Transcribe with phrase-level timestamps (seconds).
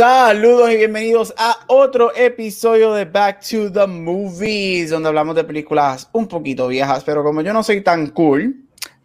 [0.00, 6.08] Saludos y bienvenidos a otro episodio de Back to the Movies, donde hablamos de películas
[6.12, 8.54] un poquito viejas, pero como yo no soy tan cool,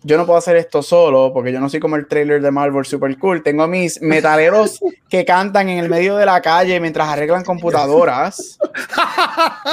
[0.03, 2.85] yo no puedo hacer esto solo, porque yo no soy como el trailer de Marvel
[2.85, 3.43] super cool.
[3.43, 4.79] Tengo a mis metaleros
[5.09, 8.57] que cantan en el medio de la calle mientras arreglan computadoras.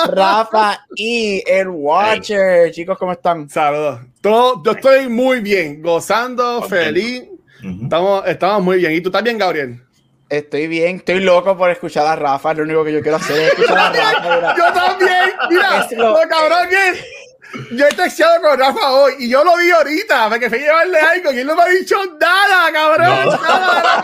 [0.08, 2.72] Rafa y el Watcher.
[2.72, 3.48] Chicos, ¿cómo están?
[3.48, 4.00] Saludos.
[4.20, 7.22] Todo, yo estoy muy bien, gozando, feliz.
[7.80, 8.90] estamos, estamos muy bien.
[8.94, 9.80] ¿Y tú también, Gabriel?
[10.32, 12.54] Estoy bien, estoy loco por escuchar a Rafa.
[12.54, 14.54] Lo único que yo quiero hacer es escuchar a Rafa.
[14.56, 15.30] Yo también.
[15.50, 20.30] Mira, lo, cabrón que yo he texteado con Rafa hoy y yo lo vi ahorita
[20.30, 23.28] porque fui a llevarle algo y él no me ha dicho nada, cabrón.
[23.42, 24.02] Nada,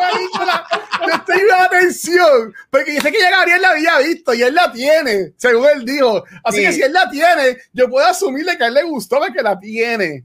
[1.00, 4.42] no Yo estoy en atención porque yo sé que ya Gabriel la había visto y
[4.42, 6.24] él la tiene, según él dijo.
[6.44, 9.40] Así que si él la tiene, yo puedo asumirle que a él le gustó porque
[9.40, 10.24] la tiene.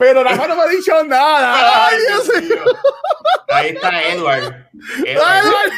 [0.00, 1.88] Pero Rafa no me ha dicho nada.
[1.88, 2.64] Ay, Dios mío.
[3.48, 4.66] Ahí está Edward.
[5.04, 5.72] Edward.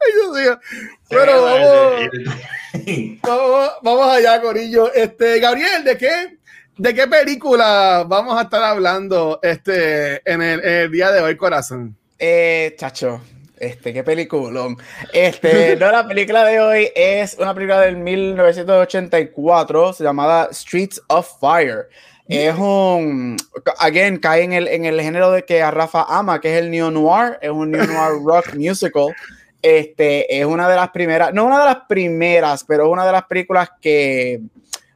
[0.00, 0.58] Ay, Dios mío.
[1.08, 2.08] Pero vamos,
[3.22, 4.94] vamos, vamos, allá, Corillo.
[4.94, 6.38] Este, Gabriel, ¿de qué,
[6.76, 11.36] ¿de qué película vamos a estar hablando este, en, el, en el día de hoy,
[11.36, 11.96] corazón?
[12.20, 13.20] Eh, chacho,
[13.58, 14.76] este, qué peliculón.
[15.12, 21.88] Este, no, la película de hoy es una película del 1984 llamada Streets of Fire.
[22.28, 23.36] Es un,
[23.78, 26.70] again, cae en el, en el género de que a Rafa ama, que es el
[26.70, 29.14] neo noir, es un neo noir rock musical.
[29.62, 33.24] Este es una de las primeras, no una de las primeras, pero una de las
[33.24, 34.40] películas que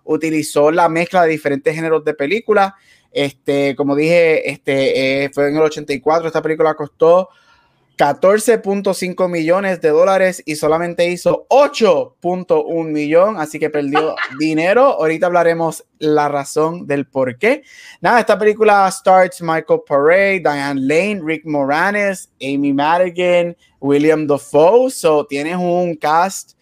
[0.04, 2.72] utilizó la mezcla de diferentes géneros de películas.
[3.12, 6.26] Este, como dije, este eh, fue en el 84.
[6.26, 7.28] Esta película costó
[8.00, 14.84] 14.5 millones de dólares y solamente hizo 8.1 millón, así que perdió dinero.
[14.84, 17.62] Ahorita hablaremos la razón del por qué.
[18.00, 24.90] Nada, esta película starts Michael Paré, Diane Lane, Rick Moranis, Amy Madigan, William Dafoe.
[24.90, 26.52] So tienes un cast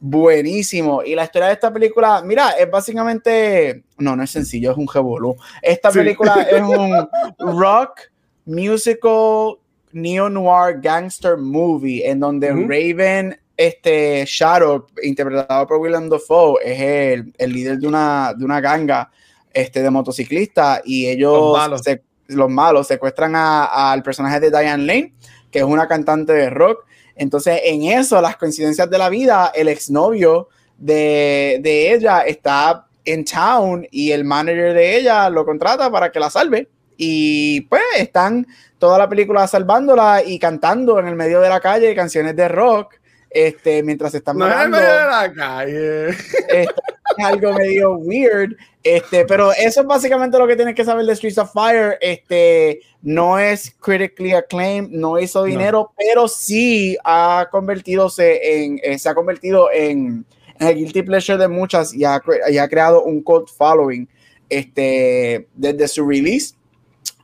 [0.00, 1.04] buenísimo.
[1.04, 4.88] Y la historia de esta película, mira, es básicamente, no, no es sencillo, es un
[4.92, 5.36] revolú.
[5.62, 7.08] Esta película es un
[7.60, 8.00] rock
[8.46, 9.58] musical
[9.92, 17.52] neo-noir gangster movie en donde Raven este Shadow, interpretado por Willem Dafoe, es el, el,
[17.52, 19.10] líder de una, de una ganga
[19.52, 21.82] este, de motociclistas y ellos, los malos,
[22.28, 25.14] los malos secuestran al personaje de Diane Lane,
[25.50, 26.84] que es una cantante de rock.
[27.16, 33.24] Entonces, en eso, las coincidencias de la vida, el exnovio de, de ella está en
[33.24, 36.68] town y el manager de ella lo contrata para que la salve.
[36.96, 38.46] Y pues están
[38.78, 42.94] toda la película salvándola y cantando en el medio de la calle canciones de rock.
[43.30, 46.08] Este, mientras están no en el medio de la calle.
[46.08, 48.56] Este, es algo medio weird.
[48.82, 51.98] Este, pero eso es básicamente lo que tienes que saber de Streets of Fire.
[52.00, 59.08] Este, no es critically acclaimed, no hizo dinero, pero sí ha convertidose en, eh, se
[59.08, 60.24] ha convertido en,
[60.58, 64.08] en, el guilty pleasure de muchas y ha, y ha creado un cult following
[64.48, 66.54] este, desde su release.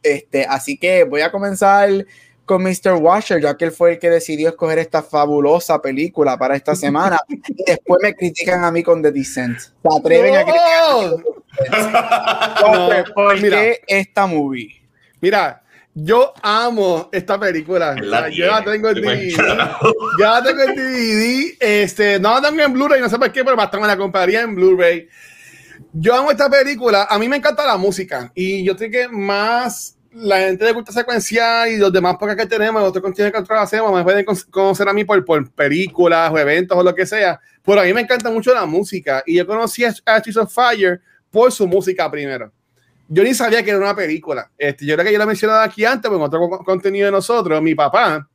[0.03, 1.89] Este, así que voy a comenzar
[2.45, 2.95] con Mr.
[3.01, 7.19] Washer, ya que él fue el que decidió escoger esta fabulosa película para esta semana.
[7.29, 9.59] y después me critican a mí con The Descent.
[9.59, 11.11] Se atreven a criticar.
[13.15, 14.83] ¿Por qué esta movie?
[15.21, 15.63] Mira,
[15.95, 17.95] yo amo esta película.
[18.31, 19.29] yo la tengo en DVD.
[19.31, 21.57] yo la tengo en DVD.
[21.61, 24.43] Este, no la tengo en Blu-ray, no sé por qué, pero bastante me la compraría
[24.43, 25.09] en Blu-ray.
[25.97, 27.07] Yo amo esta película.
[27.09, 28.33] A mí me encanta la música.
[28.35, 32.49] Y yo creo que más la gente de culta secuencial y los demás podcasts que
[32.49, 36.33] tenemos, los otros contenidos que nosotros hacemos, me pueden conocer a mí por, por películas
[36.33, 37.39] o eventos o lo que sea.
[37.65, 40.53] Pero a mí me encanta mucho la música y yo conocí a Streets of
[41.31, 42.53] por su música primero.
[43.07, 44.51] Yo ni sabía que era una película.
[44.59, 47.63] Este, yo creo que yo lo he mencionado aquí antes, en otro contenido de nosotros,
[47.63, 48.29] mi papá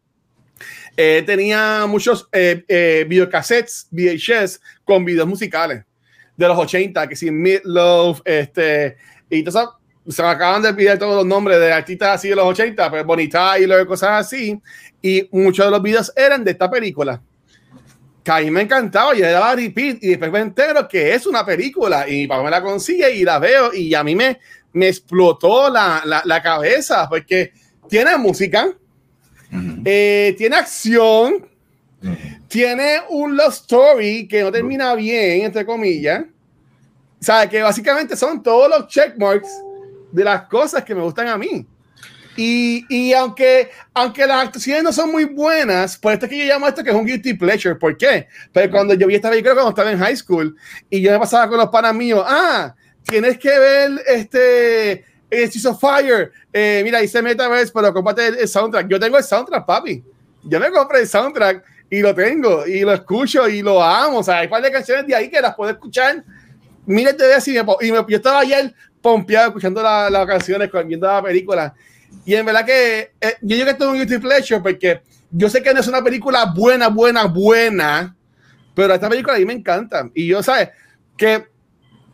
[0.96, 5.84] eh, tenía muchos eh, eh, videocassettes, VHS, con videos musicales
[6.40, 7.30] de los 80, que si
[7.66, 8.98] Love este,
[9.30, 12.46] y todo se me acaban de olvidar todos los nombres de artistas así de los
[12.46, 14.60] 80, pues Bonnie Tyler, cosas así,
[15.02, 17.22] y muchos de los videos eran de esta película.
[18.24, 21.28] Que a mí me encantaba, yo le daba repeat y después me entero que es
[21.28, 24.40] una película y mi papá me la consigue y la veo y a mí me,
[24.74, 27.52] me explotó la, la, la cabeza porque
[27.88, 28.70] tiene música,
[29.86, 31.49] eh, tiene acción,
[32.48, 36.24] tiene un love story que no termina bien, entre comillas
[37.20, 39.50] sea, que básicamente son todos los checkmarks
[40.12, 41.66] de las cosas que me gustan a mí.
[42.36, 46.46] Y, y, aunque, aunque las actuaciones no son muy buenas, por esto es que yo
[46.46, 47.76] llamo esto que es un guilty pleasure.
[47.76, 48.28] ¿Por qué?
[48.54, 50.56] Pero cuando yo vi esta película cuando estaba en high school
[50.90, 52.74] y yo me pasaba con los panas míos, ah,
[53.04, 56.32] tienes que ver este Streets of Fire.
[56.54, 58.88] Eh, mira, dice Metaverse, pero comparte el, soundtrack.
[58.88, 60.02] Yo tengo el soundtrack, papi.
[60.44, 64.20] Yo me compré el soundtrack y lo tengo y lo escucho y lo amo.
[64.20, 66.24] O sea, hay un par de canciones de ahí que las puedo escuchar
[66.86, 71.22] miles de veces y, y yo estaba ayer pompeado escuchando las la canciones, viendo la
[71.22, 71.74] película.
[72.26, 75.02] Y en verdad que eh, yo que esto es un guilty pleasure porque
[75.32, 78.16] yo sé que no es una película buena, buena, buena,
[78.74, 80.10] pero esta película a mí me encanta.
[80.14, 80.70] Y yo, ¿sabes?
[81.18, 81.48] Que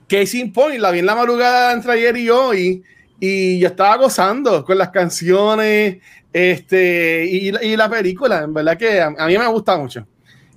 [0.08, 2.84] Casey Point la vi en la madrugada entre ayer y hoy
[3.20, 5.98] y yo estaba gozando con las canciones
[6.36, 8.44] este, y, y la película.
[8.44, 10.06] En verdad que a, mí me gusta mucho.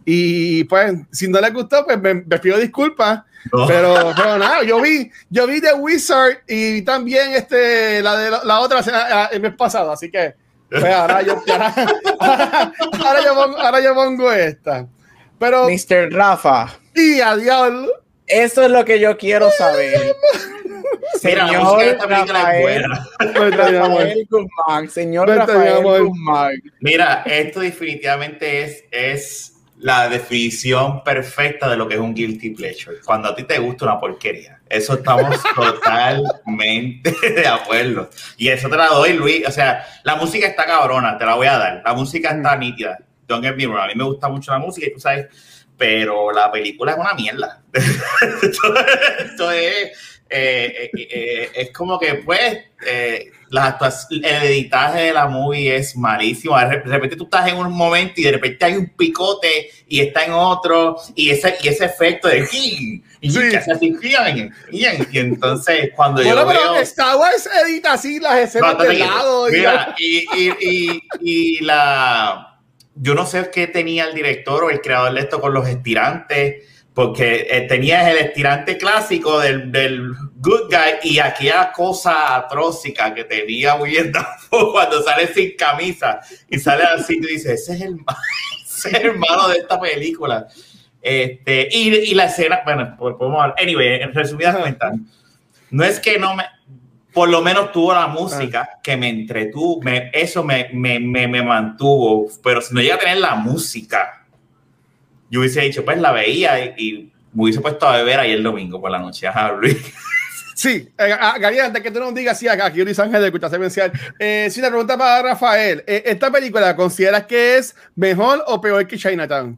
[0.05, 3.23] Y pues, si no les gustó, pues me, pido disculpas.
[3.69, 8.59] Pero, pero nada, yo vi, yo vi The Wizard y también este, la, de, la
[8.59, 8.81] otra
[9.31, 10.35] el mes pasado, así que
[10.69, 11.41] pues, ahora, yo,
[12.19, 14.89] ahora, yo pongo, ahora yo pongo esta.
[15.39, 16.11] Pero, Mr.
[16.11, 16.77] Rafa.
[16.93, 17.89] Y adiós.
[18.27, 20.17] Eso es lo que yo quiero saber.
[21.21, 22.85] Señor Rafael,
[23.53, 26.53] Rafael Guzmán, señor Rafael Guzmán.
[26.81, 32.99] Mira, esto definitivamente es, es la definición perfecta de lo que es un guilty pleasure.
[33.05, 34.61] Cuando a ti te gusta una porquería.
[34.69, 38.11] Eso estamos totalmente de acuerdo.
[38.37, 39.47] Y eso te la doy, Luis.
[39.47, 41.83] O sea, la música está cabrona, te la voy a dar.
[41.85, 42.99] La música está nítida.
[43.27, 43.81] Don't get me wrong.
[43.81, 45.27] A mí me gusta mucho la música y tú sabes,
[45.77, 47.63] pero la película es una mierda.
[47.73, 55.97] esto, es eh, eh, eh, es como que, pues, el editaje de la movie es
[55.97, 56.59] malísimo.
[56.59, 60.25] De repente tú estás en un momento y de repente hay un picote y está
[60.25, 66.77] en otro, y ese, y ese efecto de y, y, y entonces cuando yo veo...
[66.77, 69.47] Star Wars edita así las escenas de lado.
[69.51, 72.61] Mira, y, y, y, la...
[73.01, 76.65] Yo no sé qué tenía el director o el creador de esto con los estirantes
[76.99, 83.23] porque eh, tenías el estirante clásico del, del, good guy y aquella cosa atrócica que
[83.23, 84.11] tenía muy bien
[84.73, 86.19] cuando sale sin camisa
[86.51, 88.01] y sale así y dices, ese es el,
[88.67, 90.49] ese es el malo de esta película.
[91.01, 93.57] Este, y, y la escena, bueno, pues podemos hablar.
[93.63, 94.95] Anyway, en resumidas cuentas,
[95.71, 96.47] no es que no me,
[97.13, 101.45] por lo menos tuvo la música que me entretuvo, me, eso me, me, me, me
[101.45, 104.18] mantuvo, pero si no llega a tener la música,
[105.31, 108.81] yo hubiese dicho, pues la veía y, me hubiese puesto a beber ahí el domingo
[108.81, 109.27] por la noche.
[109.27, 109.77] Ajá, Luis.
[110.55, 113.93] Sí, eh, Gabriel, antes que tú nos digas, sí, aquí Luis Ángel de Escucha Semencial.
[114.19, 118.85] Eh, sí, la pregunta para Rafael: eh, ¿esta película consideras que es mejor o peor
[118.89, 119.57] que Chinatown?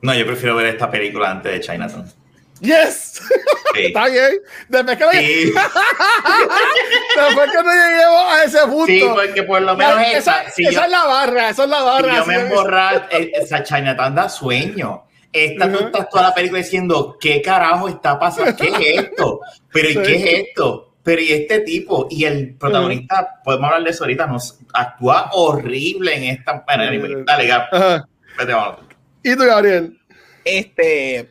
[0.00, 2.21] No, yo prefiero ver esta película antes de Chinatown.
[2.62, 3.20] Yes.
[3.76, 4.30] Está bien.
[4.68, 5.52] Después que, sí.
[7.16, 8.86] Después que no lleguemos a ese punto.
[8.86, 12.10] Sí, porque por lo menos esa, esa, esa es la barra, esa es la barra.
[12.10, 15.04] Si yo me emborra, eh, esa Chinatown da sueño.
[15.32, 18.54] Esta tú estás toda la película diciendo, ¿qué carajo está pasando?
[18.54, 19.40] ¿Qué es esto?
[19.72, 20.94] ¿Pero y qué es esto?
[21.02, 26.14] Pero y este tipo, y el protagonista, podemos hablar de eso ahorita, nos actúa horrible
[26.14, 26.62] en esta.
[26.64, 28.06] Bueno, dale, Gab.
[28.38, 28.80] Vete, vamos.
[29.24, 29.98] ¿Y tú, Gabriel?
[30.44, 31.28] Este,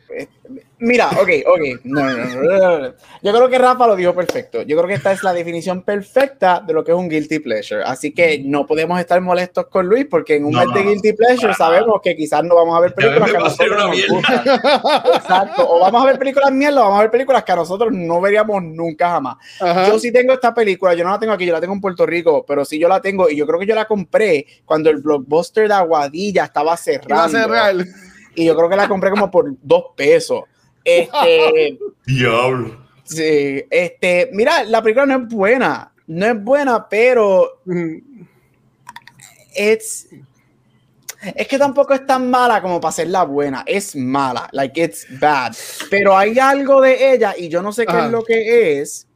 [0.82, 1.80] Mira, ok, ok.
[1.84, 4.62] No, no, no, Yo creo que Rafa lo dijo perfecto.
[4.62, 7.84] Yo creo que esta es la definición perfecta de lo que es un guilty pleasure.
[7.84, 11.54] Así que no podemos estar molestos con Luis porque en un mes de guilty pleasure
[11.54, 14.42] sabemos que quizás no vamos a ver películas que a nosotros nos gustan.
[15.14, 15.68] Exacto.
[15.70, 18.20] O vamos a ver películas mierda o vamos a ver películas que a nosotros no
[18.20, 19.36] veríamos nunca jamás.
[19.60, 22.04] Yo sí tengo esta película, yo no la tengo aquí, yo la tengo en Puerto
[22.06, 24.96] Rico, pero sí yo la tengo y yo creo que yo la compré cuando el
[24.96, 27.84] blockbuster de Aguadilla estaba cerrado.
[28.34, 30.42] Y yo creo que la compré como por dos pesos.
[30.84, 31.78] Este.
[32.06, 32.86] Diablo.
[33.04, 34.30] Sí, este.
[34.32, 35.92] Mira, la película no es buena.
[36.06, 37.62] No es buena, pero.
[39.54, 40.08] Es.
[41.36, 43.62] Es que tampoco es tan mala como para la buena.
[43.66, 44.48] Es mala.
[44.52, 45.54] Like, it's bad.
[45.88, 49.06] Pero hay algo de ella, y yo no sé qué es lo que es.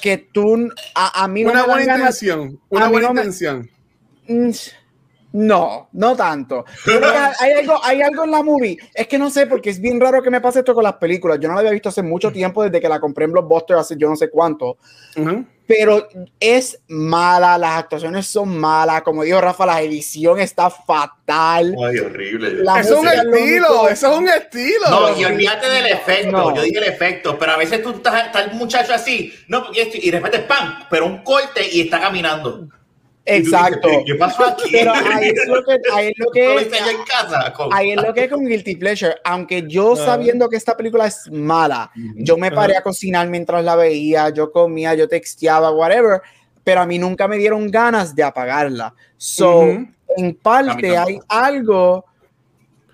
[0.00, 0.70] Que tú.
[0.94, 2.60] A, mí no Una buena intención.
[2.70, 3.70] Una buena intención.
[4.26, 4.50] Mm,
[5.34, 6.64] no, no tanto.
[7.40, 8.78] hay, algo, hay algo en la movie.
[8.94, 11.40] Es que no sé, porque es bien raro que me pase esto con las películas.
[11.40, 13.96] Yo no la había visto hace mucho tiempo, desde que la compré en Blockbuster hace
[13.98, 14.78] yo no sé cuánto.
[15.66, 16.06] Pero
[16.38, 19.02] es mala, las actuaciones son malas.
[19.02, 21.74] Como dijo Rafa, la edición está fatal.
[21.84, 22.62] Ay, horrible.
[22.78, 24.88] eso es un estilo, eso es un estilo.
[24.88, 26.54] No, y olvídate del efecto.
[26.54, 30.10] Yo dije el efecto, pero a veces tú estás, está el muchacho así, no, y
[30.10, 30.84] de repente ¡pam!
[30.88, 32.68] Pero un corte y está caminando.
[33.26, 33.88] Exacto.
[34.06, 34.68] ¿Qué pasó aquí?
[34.70, 36.46] Pero ahí es lo que, ahí es lo que,
[37.72, 39.16] ahí es lo que es con Guilty Pleasure.
[39.24, 43.76] Aunque yo sabiendo que esta película es mala, yo me paré a cocinar mientras la
[43.76, 46.20] veía, yo comía, yo texteaba, whatever,
[46.62, 48.94] pero a mí nunca me dieron ganas de apagarla.
[49.16, 49.62] So,
[50.16, 52.04] en parte hay algo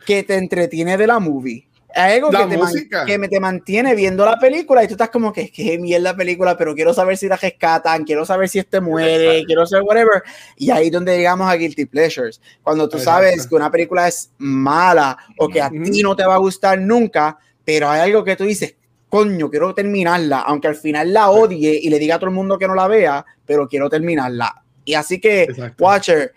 [0.06, 4.38] que te entretiene de la movie algo que, te que me te mantiene viendo la
[4.38, 7.36] película y tú estás como que qué mierda la película, pero quiero saber si la
[7.36, 10.22] rescatan, quiero saber si este muere, quiero saber whatever.
[10.56, 12.40] Y ahí es donde llegamos a Guilty Pleasures.
[12.62, 16.34] Cuando tú sabes que una película es mala o que a ti no te va
[16.34, 18.74] a gustar nunca, pero hay algo que tú dices,
[19.08, 22.58] coño, quiero terminarla, aunque al final la odie y le diga a todo el mundo
[22.58, 24.62] que no la vea, pero quiero terminarla.
[24.84, 26.32] Y así que, Watcher,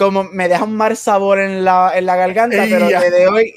[0.00, 3.54] como me deja un mal sabor en la, en la garganta, pero te doy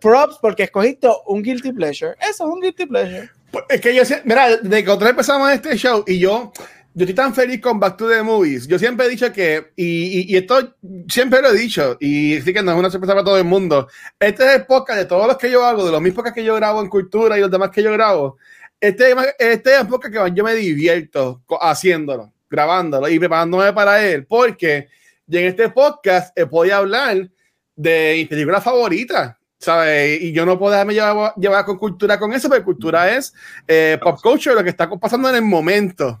[0.00, 2.12] props porque escogiste un guilty pleasure.
[2.20, 3.28] Eso es un guilty pleasure.
[3.50, 6.52] Pues, es que yo mira, desde que otra empezamos este show y yo,
[6.94, 8.68] yo estoy tan feliz con Back to the Movies.
[8.68, 10.76] Yo siempre he dicho que, y, y, esto
[11.08, 13.88] siempre lo he dicho, y sí que no es una sorpresa para todo el mundo.
[14.20, 16.54] Este es el podcast de todos los que yo hago, de los mismos que yo
[16.54, 18.36] grabo en cultura y los demás que yo grabo.
[18.80, 24.24] Este, este es el podcast que yo me divierto haciéndolo, grabándolo y preparándome para él,
[24.24, 24.86] porque
[25.30, 27.30] y en este podcast eh, voy a hablar
[27.76, 30.20] de mi película favorita, ¿sabes?
[30.20, 33.32] Y yo no puedo dejarme llevar, llevar con cultura con eso, porque cultura es
[33.68, 36.20] eh, pop culture, lo que está pasando en el momento.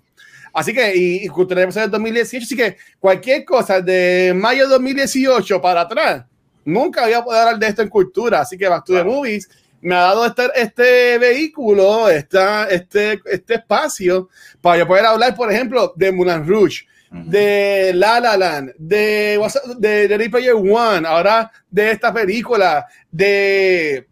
[0.52, 5.60] Así que, y, cultura es del 2018, así que cualquier cosa de mayo de 2018
[5.60, 6.24] para atrás,
[6.64, 8.42] nunca voy a poder hablar de esto en cultura.
[8.42, 9.48] Así que Back to the Movies
[9.80, 14.28] me ha dado este, este vehículo, esta, este, este espacio
[14.60, 19.38] para yo poder hablar, por ejemplo, de Moulin Rouge, de La La Land, de,
[19.78, 24.06] de, de Player One, ahora de esta película, de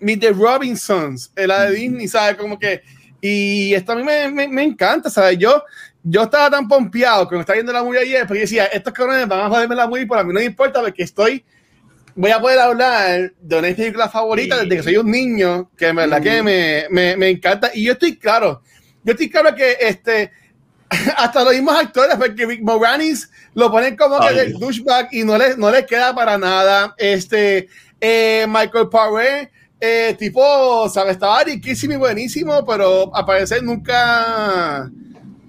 [0.00, 2.36] Meet the Robinsons, la de Disney, ¿sabes?
[2.36, 2.82] Como que,
[3.20, 5.38] y esto a mí me, me, me encanta, ¿sabes?
[5.38, 5.64] Yo,
[6.02, 9.40] yo estaba tan pompeado cuando estaba viendo la movie ayer, porque decía, estos cabrones van
[9.40, 11.42] a joderme la movie, pero a mí no me importa porque estoy,
[12.14, 15.96] voy a poder hablar de una película favorita desde que soy un niño, que en
[15.96, 18.60] verdad que me, me, me encanta, y yo estoy claro,
[19.02, 20.30] yo estoy claro que este
[21.16, 25.58] hasta los mismos actores, porque Moranis lo ponen como que de douchebag y no les,
[25.58, 26.94] no les queda para nada.
[26.96, 27.68] Este,
[28.00, 34.90] eh, Michael Paré, eh, tipo, sabe, estaba riquísimo y buenísimo, pero a parecer nunca,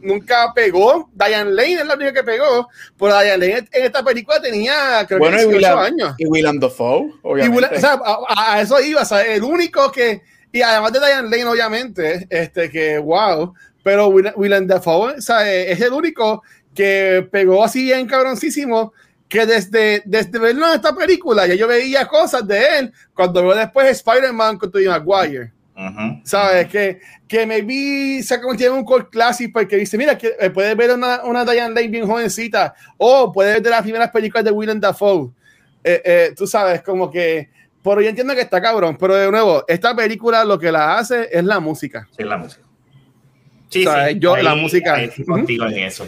[0.01, 1.09] nunca pegó.
[1.13, 2.67] Diane Lane es la única que pegó,
[2.97, 6.15] pero Diane Lane en esta película tenía, creo que 18 años.
[6.17, 7.77] Y Willem Dafoe, obviamente.
[7.77, 11.45] o sea, a, eso iba, o sea, el único que, y además de Diane Lane,
[11.45, 13.53] obviamente, este, que wow
[13.89, 16.43] pero Willem Dafoe es el único
[16.75, 18.93] que pegó así bien cabroncísimo
[19.27, 23.55] que desde, desde verlo en esta película ya yo veía cosas de él cuando veo
[23.55, 25.53] después Spider-Man con Tobey Maguire.
[26.23, 26.67] ¿Sabes?
[26.67, 30.77] Que, que me vi, se en un cult clásico porque dice, mira, que eh, puedes
[30.77, 34.51] ver una, una Diane Lane bien jovencita o puedes ver de las primeras películas de
[34.51, 35.31] Willem Dafoe.
[35.83, 37.49] Eh, eh, tú sabes, como que,
[37.81, 41.27] pero yo entiendo que está cabrón, pero de nuevo, esta película lo que la hace
[41.31, 42.07] es la música.
[42.15, 42.68] Sí, la música.
[43.69, 43.85] Sí,
[44.17, 44.97] yo, la música.
[45.25, 46.07] contigo en eso.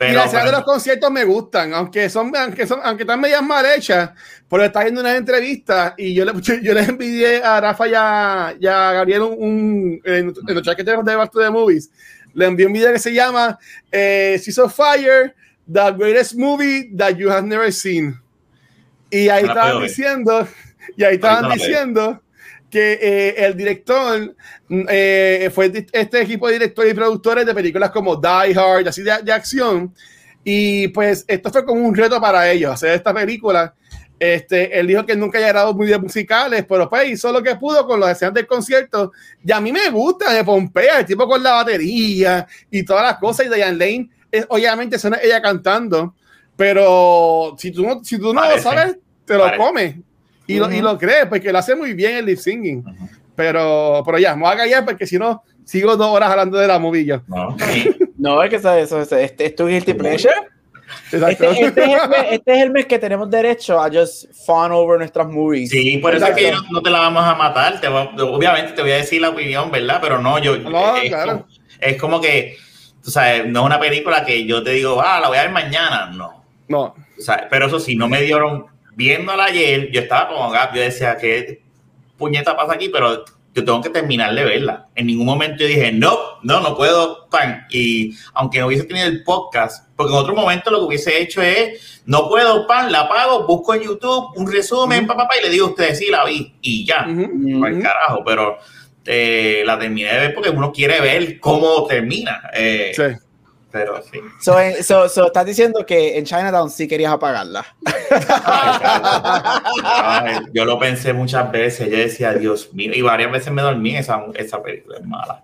[0.00, 3.64] y las de los conciertos me gustan, aunque son, aunque son, aunque están medias mal
[3.66, 4.10] hechas,
[4.48, 8.54] pero está viendo una entrevista y yo le, yo le envidié a Rafa y a,
[8.60, 11.90] Gabriel un, en, los chat que tenemos de Back to the Movies,
[12.34, 13.58] le envié un video que se llama
[13.90, 15.34] eh, Season of Fire,
[15.70, 18.18] The Greatest Movie That You Have Never Seen.
[19.10, 20.48] Y ahí estaban diciendo,
[20.96, 22.22] y ahí estaban diciendo
[22.72, 24.34] que eh, el director
[24.70, 29.30] eh, fue este equipo de directores y productores de películas como Die Hard, así de,
[29.30, 29.94] acción.
[30.42, 33.74] Y pues esto fue como un reto para ellos, hacer esta película.
[34.18, 37.86] Este, él dijo que nunca haya grabado muy musicales, pero pues hizo lo que pudo
[37.86, 39.12] con los escenas del concierto.
[39.44, 43.18] Y a mí me gusta, de Pompea, el tipo con la batería y todas las
[43.18, 43.46] cosas.
[43.46, 46.14] Y Diane Lane, es, obviamente, suena ella cantando,
[46.56, 49.96] pero si tú no, si tú no lo sabes, te lo comes.
[50.52, 52.84] Y, lo, y lo cree, porque lo hace muy bien el lip singing.
[53.34, 56.66] Pero, pero ya, me voy a callar porque si no, sigo dos horas hablando de
[56.66, 57.22] la movilla.
[57.26, 57.56] No,
[58.18, 60.34] no es que eso, este, es tu guilty pleasure.
[61.10, 61.60] Este, este, es
[62.08, 65.70] mes, este, es el mes, que tenemos derecho a just fun over nuestras movies.
[65.70, 67.80] Sí, por eso es que no, te la vamos a matar.
[67.80, 69.98] Te obviamente te voy a decir la opinión, ¿verdad?
[70.02, 70.56] Pero no, yo.
[70.58, 71.32] No, es, claro.
[71.32, 71.46] como,
[71.80, 72.56] es como que,
[73.02, 75.52] tú sabes, no es una película que yo te digo, ah, la voy a ver
[75.52, 76.10] mañana.
[76.14, 76.44] No.
[76.68, 76.82] No.
[77.18, 81.16] O sea, pero eso sí, no me dieron viéndola ayer, yo estaba como yo decía,
[81.16, 81.62] ¿qué
[82.16, 82.88] puñeta pasa aquí?
[82.88, 84.88] Pero yo tengo que terminar de verla.
[84.94, 87.66] En ningún momento yo dije, no, no, no puedo, pan.
[87.70, 91.42] Y aunque no hubiese tenido el podcast, porque en otro momento lo que hubiese hecho
[91.42, 95.66] es, no puedo, pan, la apago, busco en YouTube un resumen, papá, y le digo
[95.66, 98.58] a ustedes, sí, la vi, y ya, uh carajo, pero
[99.04, 102.50] eh, la terminé de ver porque uno quiere ver cómo termina.
[102.54, 103.02] Eh, sí.
[103.72, 104.20] Pero sí.
[104.40, 107.64] So, so, estás diciendo que en Chinatown sí querías apagarla.
[110.52, 114.22] yo lo pensé muchas veces, yo decía, Dios mío, y varias veces me dormí esa,
[114.34, 115.42] esa película, es mala.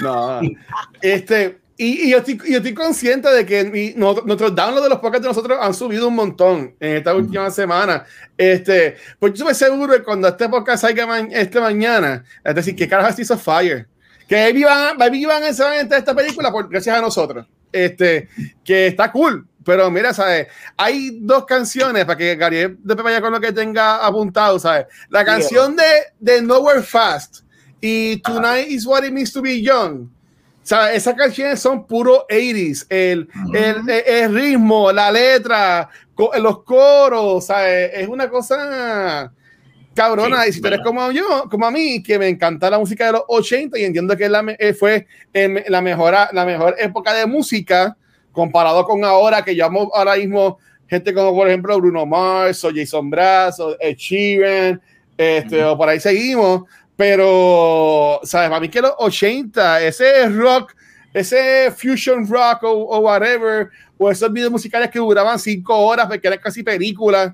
[0.00, 0.40] No,
[1.02, 5.22] este, y, yo, estoy, yo, estoy, consciente de que mi, nuestros downloads de los podcasts
[5.22, 8.04] de nosotros han subido un montón en esta última semana.
[8.36, 12.88] Este, pues yo estoy seguro que cuando este podcast salga este mañana, es decir, que
[12.88, 13.89] carajo es of Fire
[14.30, 17.44] que Baby van, Baby van a entrar esta película por, gracias a nosotros.
[17.72, 18.28] Este,
[18.64, 19.44] que está cool.
[19.64, 20.46] Pero mira, ¿sabes?
[20.76, 24.86] Hay dos canciones para que Gabriel de vaya con lo que tenga apuntado, ¿sabes?
[25.08, 25.82] La canción de,
[26.20, 27.38] de Nowhere Fast
[27.80, 30.06] y Tonight is What It Means to Be Young.
[30.62, 30.98] ¿Sabes?
[30.98, 32.86] Esas canciones son puro 80s.
[32.88, 35.90] El, el, el, ritmo, la letra,
[36.40, 37.90] los coros, ¿sabes?
[37.94, 39.32] Es una cosa
[39.94, 40.46] cabrona.
[40.46, 43.12] y si tú eres como yo, como a mí, que me encanta la música de
[43.12, 47.26] los 80 y entiendo que la, eh, fue eh, la, mejor, la mejor época de
[47.26, 47.96] música
[48.32, 50.58] comparado con ahora, que llamamos ahora mismo
[50.90, 54.80] gente como, por ejemplo, Bruno Mars o Jason Brass o Ed Sheeran,
[55.16, 56.62] este, o por ahí seguimos.
[56.96, 58.48] Pero, ¿sabes?
[58.50, 60.74] Para mí que los 80, ese rock,
[61.14, 66.26] ese fusion rock o, o whatever, o esos videos musicales que duraban cinco horas, porque
[66.26, 67.32] eran casi películas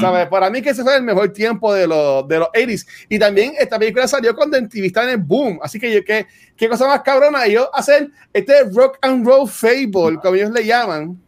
[0.00, 0.26] ¿Sabes?
[0.28, 2.86] Para mí que ese fue el mejor tiempo de los, de los 80s.
[3.08, 5.60] Y también esta película salió con Dentivista en el boom.
[5.62, 7.46] Así que, ¿qué, qué cosa más cabrona.
[7.46, 11.20] Ellos hacen este rock and roll fable, como ellos le llaman.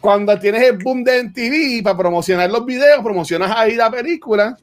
[0.00, 4.56] Cuando tienes el boom de MTV para promocionar los videos, promocionas ahí la película.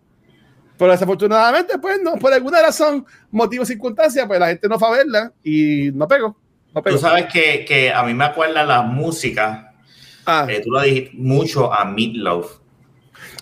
[0.77, 4.91] Pero desafortunadamente, pues, no, por alguna razón, motivo, circunstancia, pues la gente no fue a
[4.91, 6.37] verla y no pegó.
[6.73, 9.73] No Tú sabes que, que, a mí me acuerda la música,
[10.25, 10.47] ah.
[10.49, 12.62] Eh, tú lo dijiste mucho a Meatloaf.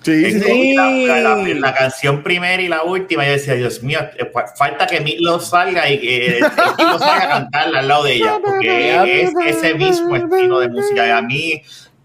[0.03, 0.75] Sí, sí.
[0.75, 5.89] La, canción primera y la última, yo decía, Dios mío, eh, falta que Meatloaf salga
[5.89, 10.59] y que el salga a cantarla al lado de ella, porque es ese mismo estilo
[10.59, 11.05] de música.
[11.05, 11.61] Y a mí,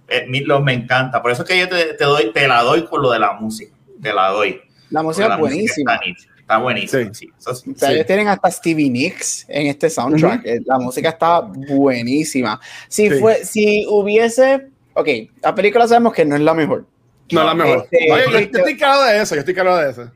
[0.09, 1.23] eh, Meatloaf me encanta.
[1.23, 3.33] Por eso es que yo te, te, doy, te la doy con lo de la
[3.33, 3.75] música.
[4.03, 4.61] Te la doy.
[4.91, 5.99] La música es buenísima.
[6.39, 7.15] está, buenísima.
[7.15, 7.31] Sí.
[7.39, 10.45] Sí, ellos tienen hasta Stevie Nicks en este soundtrack.
[10.45, 12.61] Eh, la música está buenísima.
[12.89, 14.69] Si, fue, si hubiese.
[14.93, 15.09] Ok,
[15.43, 16.87] la película sabemos que no es la mejor
[17.31, 17.89] no, la mejor.
[17.91, 20.11] Este, yo, estoy claro de eso, yo estoy claro de eso.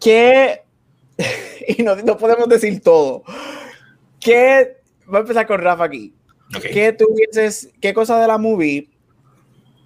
[0.00, 0.62] ¿Qué?
[1.68, 3.22] y no, no, podemos decir todo.
[4.20, 4.76] ¿Qué?
[5.06, 6.14] Voy a empezar con Rafa aquí.
[6.62, 7.06] ¿Qué tú
[7.80, 8.88] qué cosa de la movie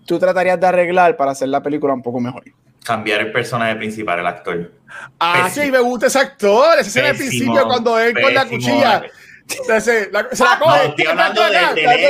[0.07, 2.45] tú tratarías de arreglar para hacer la película un poco mejor?
[2.85, 4.73] Cambiar el personaje principal, el actor.
[5.19, 6.79] Ah, sí, me gusta ese actor.
[6.79, 9.03] Ese es el principio cuando él con la cuchilla.
[9.47, 10.79] Se, la, se la coge.
[10.79, 12.09] No, estoy hablando de, de, de,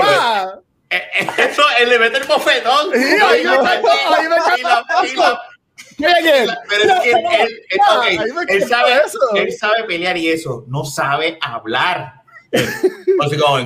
[1.38, 2.92] eso, él le mete el bofetón.
[2.94, 3.58] Ahí me
[5.98, 7.66] Pero es que él,
[8.48, 9.00] él, sabe,
[9.34, 12.14] él sabe pelear y eso, no sabe hablar.
[12.52, 13.58] Así como,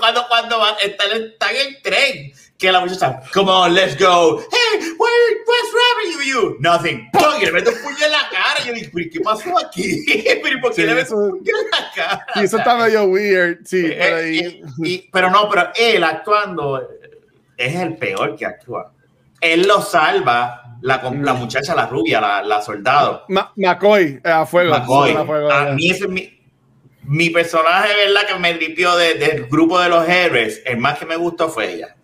[0.00, 4.40] cuando, cuando van, están, están en el tren, que la muchacha, come on, let's go.
[4.50, 5.10] Hey, what,
[5.46, 6.56] what's wrong with you?
[6.58, 7.08] Nothing.
[7.40, 8.60] Y le mete un puño en la cara.
[8.60, 10.04] Y yo digo, ¿qué pasó aquí?
[10.42, 12.26] ¿Pero por qué le mete un puño en la cara?
[12.34, 13.64] Sí, eso está medio weird.
[13.64, 14.38] Sí, eh, pero, ahí.
[14.38, 16.82] Eh, y, pero no, pero él actuando
[17.56, 18.92] es el peor que actúa.
[19.40, 21.38] Él lo salva la, la mm.
[21.38, 23.24] muchacha, la rubia, la, la soldado.
[23.28, 24.72] Ma McCoy, a fuego.
[24.72, 25.14] McCoy.
[25.48, 26.40] A, mí ese es mi,
[27.04, 28.26] mi personaje, ¿verdad?
[28.26, 30.60] Que me limpió del grupo de los héroes.
[30.66, 31.94] El más que me gustó fue ella.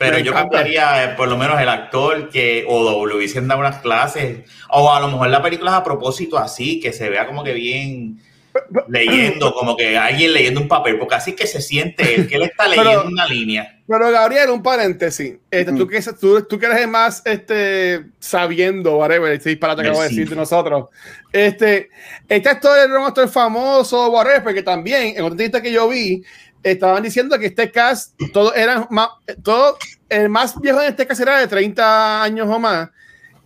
[0.00, 3.82] Pero yo cambiaría eh, por lo menos el actor que o lo hubiesen dado unas
[3.82, 7.44] clases, o a lo mejor la película es a propósito así, que se vea como
[7.44, 8.18] que bien
[8.88, 12.42] leyendo, como que alguien leyendo un papel, porque así que se siente el que él
[12.44, 13.78] está leyendo una línea.
[13.86, 15.34] Pero Gabriel, un paréntesis.
[15.50, 20.02] Este, tú, que, tú, tú que eres más este, sabiendo, whatever, este disparate que acabo
[20.02, 20.86] de decir de nosotros.
[21.30, 21.90] Este,
[22.26, 26.22] este actor es un actor famoso, whatever, porque también en otra entrevista que yo vi,
[26.62, 29.08] estaban diciendo que este cast, todos eran más,
[29.42, 29.76] todo,
[30.08, 32.90] el más viejo en este cast era de 30 años o más,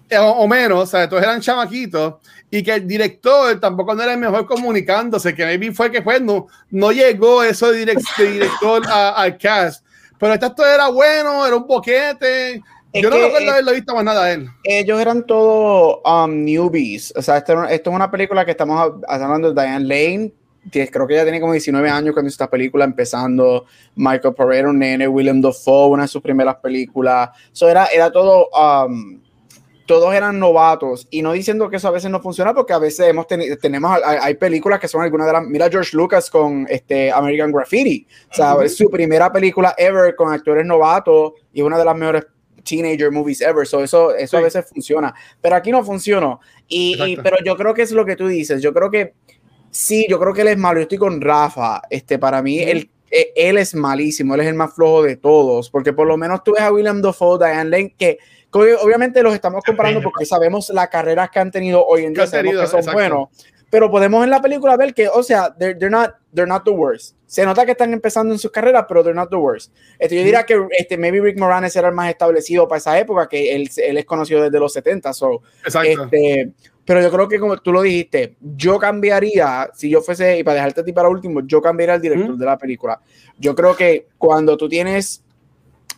[0.09, 2.15] eh, o, menos, o sea, todos eran chamaquitos,
[2.51, 6.21] y que el director tampoco no era el mejor comunicándose, que maybe fue que fue,
[6.21, 9.85] no, no llegó eso de, director al cast.
[10.19, 12.63] Pero este actor era bueno, era un boquete.
[12.95, 14.49] Yo no recuerdo haberlo visto más nada de él.
[14.63, 17.13] Ellos eran todos um, newbies.
[17.17, 20.33] O sea, esto, esto, es una película que estamos hablando de Diane Lane,
[20.71, 23.67] creo que ella tenía como 19 años cuando hizo esta película empezando.
[23.97, 27.31] Michael Pereira, un nene, William Dafoe, una de sus primeras películas.
[27.53, 29.21] So era, era todo, um,
[29.87, 31.07] todos eran novatos.
[31.11, 34.35] Y no diciendo que eso a veces no funciona, porque a veces hemos tenemos, hay,
[34.35, 35.47] películas que son algunas de las.
[35.47, 38.07] Mira George Lucas con este American Graffiti.
[38.31, 42.27] O sea, es su primera película ever con actores novatos y una de las mejores
[42.65, 43.67] teenager movies ever.
[43.67, 45.15] So eso eso a veces funciona.
[45.41, 46.41] Pero aquí no funcionó.
[46.67, 48.63] Y, pero yo creo que es lo que tú dices.
[48.63, 49.15] Yo creo que
[49.75, 50.79] sí, yo creo que él es malo.
[50.79, 51.83] Yo estoy con Rafa.
[51.91, 54.35] Este, para mí, él, e, él es malísimo.
[54.35, 55.69] Él es el más flojo de todos.
[55.69, 58.19] Porque por lo menos tú ves a William Dafoe, Diane Lane, que
[58.53, 62.71] obviamente los estamos comparando porque sabemos las carreras que han tenido hoy en día, sabemos
[62.71, 63.29] que son buenos
[63.75, 66.71] pero podemos en la película ver que, o sea, they're, they're, not, they're not the
[66.71, 67.17] worst.
[67.27, 69.75] Se nota que están empezando en sus carreras, pero they're not the worst.
[69.99, 73.29] Este, yo diría que este, maybe Rick Moranis era el más establecido para esa época,
[73.29, 75.13] que él, él es conocido desde los 70.
[75.13, 76.53] So, Este,
[76.85, 80.57] pero yo creo que como tú lo dijiste, yo cambiaría, si yo fuese, y para
[80.57, 83.01] dejarte a ti para último, yo cambiaría al director de la película.
[83.39, 85.23] Yo creo que cuando tú tienes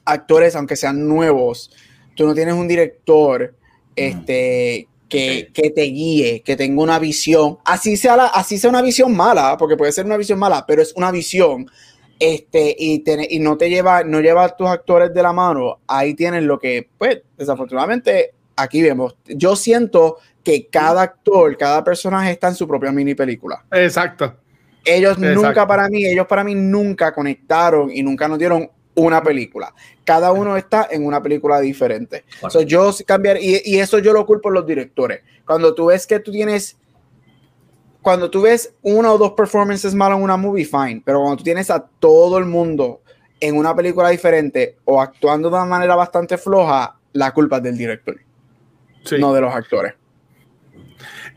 [0.05, 1.71] actores, aunque sean nuevos,
[2.15, 3.55] tú no tienes un director
[3.97, 8.83] este, que, que, te guíe, que tenga una visión, así sea, la, así sea una
[8.83, 11.69] visión mala, porque puede ser una visión mala, pero es una visión,
[12.21, 16.15] este, y, y no te lleva, no lleva a tus actores de la mano, ahí
[16.15, 19.17] tienes lo que, pues, desafortunadamente, aquí vemos.
[19.27, 23.65] Yo siento que cada actor, cada personaje está en su propia mini película.
[23.73, 24.33] Exacto.
[24.85, 29.75] Ellos nunca para mí, ellos para mí nunca conectaron y nunca nos dieron una película.
[30.05, 32.25] Cada uno está en una película diferente.
[32.65, 35.23] yo cambiar, y, y, eso yo lo culpo a los directores.
[35.45, 36.77] Cuando tú ves que tú tienes,
[38.01, 41.43] cuando tú ves una o dos performances malas en una movie, fine, pero cuando tú
[41.43, 43.01] tienes a todo el mundo
[43.41, 47.77] en una película diferente o actuando de una manera bastante floja, la culpa es del
[47.77, 48.17] director,
[49.19, 49.95] no de los actores.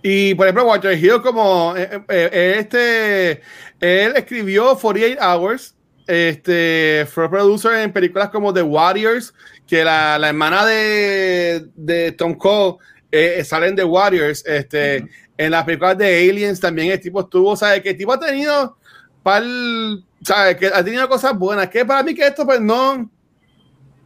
[0.02, 3.32] Y por ejemplo, Walter Hill, como eh, eh, eh, este,
[3.80, 5.76] él escribió 48 Hours,
[6.08, 9.34] este, fue producer en películas como The Warriors,
[9.68, 12.78] que la, la hermana de, de Tom Cole
[13.12, 14.44] eh, sale en The Warriors.
[14.46, 15.08] Este,
[15.38, 17.82] En las películas de Aliens también el tipo estuvo, ¿sabes?
[17.82, 18.78] Que el tipo ha tenido,
[19.24, 20.58] pal, ¿sabes?
[20.58, 21.70] Que ha tenido cosas buenas.
[21.70, 23.10] Que para mí que esto pues no,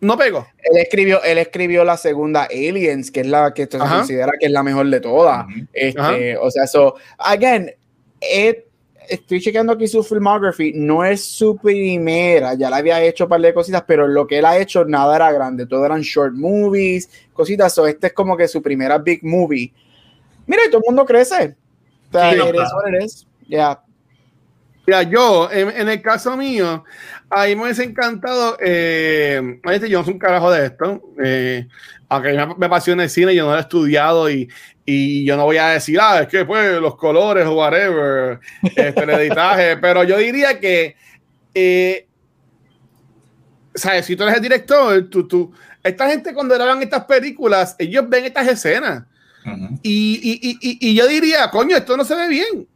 [0.04, 0.48] no pegó.
[0.60, 4.52] Él escribió, él escribió la segunda Aliens, que es la que se considera que es
[4.52, 5.46] la mejor de todas.
[5.72, 7.72] Este, o sea, eso, again,
[8.22, 8.58] it,
[9.10, 13.42] estoy chequeando aquí su filmography, no es su primera, ya la había hecho un par
[13.42, 17.10] de cositas, pero lo que él ha hecho nada era grande, todo eran short movies,
[17.34, 19.74] cositas, o este es como que su primera big movie.
[20.46, 21.56] Mira, y todo el mundo crece.
[22.10, 23.82] O sea, eres Ya.
[24.86, 26.84] Mira, yo, en, el caso mío,
[27.30, 31.68] ahí me hubiese encantado, eh, este, yo no soy un carajo de esto, eh,
[32.10, 34.50] aunque me, me apasiona el cine, yo no lo he estudiado y,
[34.86, 38.40] y yo no voy a decir, ah, es que pues los colores o whatever,
[38.76, 40.98] este, el editaje, pero yo diría que,
[41.54, 42.06] eh,
[43.74, 44.06] ¿sabes?
[44.06, 48.26] Si tú eres el director, tú, tú, esta gente cuando graban estas películas, ellos ven
[48.26, 49.04] estas escenas.
[49.82, 52.68] y, y, y, y, yo diría, coño, esto no se ve bien.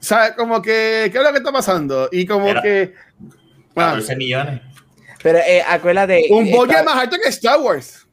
[0.00, 0.32] ¿Sabes?
[0.32, 2.08] Como que, ¿qué es lo que está pasando?
[2.10, 2.94] Y como que...
[3.74, 4.60] Bueno, millones.
[5.22, 6.26] Pero eh, acuérdate...
[6.30, 8.06] Un budget más alto que Star Wars.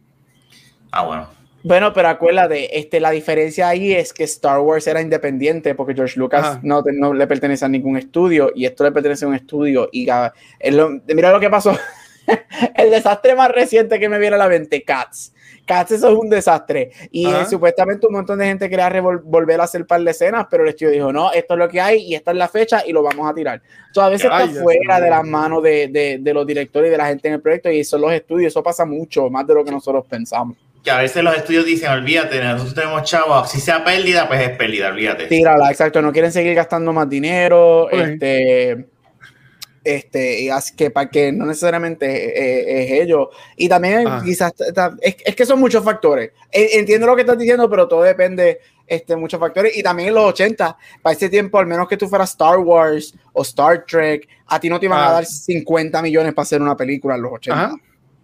[0.92, 1.38] Ah, bueno.
[1.64, 6.18] Bueno, pero acuérdate, este, la diferencia ahí es que Star Wars era independiente porque George
[6.18, 9.90] Lucas no, no, le pertenece a ningún estudio y esto le pertenece a un estudio.
[9.92, 10.08] Y
[11.08, 11.78] mira lo que pasó.
[12.76, 15.34] el desastre más reciente que me viene a la mente, Cats.
[15.68, 16.92] Cats eso es un desastre.
[17.12, 20.70] Y supuestamente un montón de gente quería volver a hacer par de escenas, pero el
[20.70, 23.04] estudio dijo, no, esto es lo que hay y esta es la fecha y lo
[23.04, 23.62] vamos a tirar.
[23.88, 26.98] Entonces a veces está fuera de las manos de, de, de los directores y de
[26.98, 28.54] la gente en el proyecto y son los estudios.
[28.54, 31.90] Eso pasa mucho, más de lo que nosotros pensamos que a veces los estudios dicen,
[31.90, 35.26] olvídate, nosotros tenemos chavos, si sea pérdida, pues es pérdida, olvídate.
[35.26, 38.86] Tírala, exacto, no quieren seguir gastando más dinero, este,
[39.88, 43.30] este, y así que para que no necesariamente es, ellos.
[43.56, 44.22] Y también ah.
[44.24, 44.54] quizás,
[45.02, 46.32] es, que son muchos factores.
[46.52, 49.78] Entiendo lo que estás diciendo, pero todo depende, este, muchos factores.
[49.78, 53.14] Y también en los 80, para ese tiempo, al menos que tú fueras Star Wars
[53.34, 55.14] o Star Trek, a ti no te iban a ah.
[55.14, 57.76] dar 50 millones para hacer una película en los 80.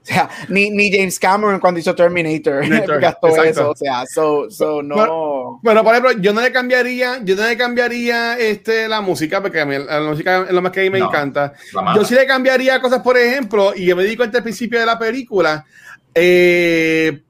[0.10, 2.68] O sea, ni, ni James Cameron cuando hizo Terminator,
[3.00, 3.72] gastó eso.
[3.72, 5.60] O sea, so, so no.
[5.64, 9.62] Bueno, por ejemplo, yo no le cambiaría, yo no le cambiaría este, la música, porque
[9.62, 11.54] a mí la música es lo más que a mí me encanta.
[11.96, 14.86] Yo sí le cambiaría cosas, por ejemplo, y yo me di cuenta al principio de
[14.86, 15.66] la película,
[16.14, 17.22] eh,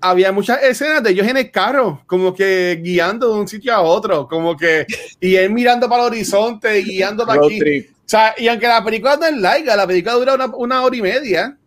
[0.00, 3.82] había muchas escenas de ellos en el carro, como que guiando de un sitio a
[3.82, 4.86] otro, como que,
[5.20, 7.80] y él mirando para el horizonte, guiando para aquí.
[7.80, 10.96] O sea, y aunque la película no es larga, la película dura una, una hora
[10.96, 11.58] y media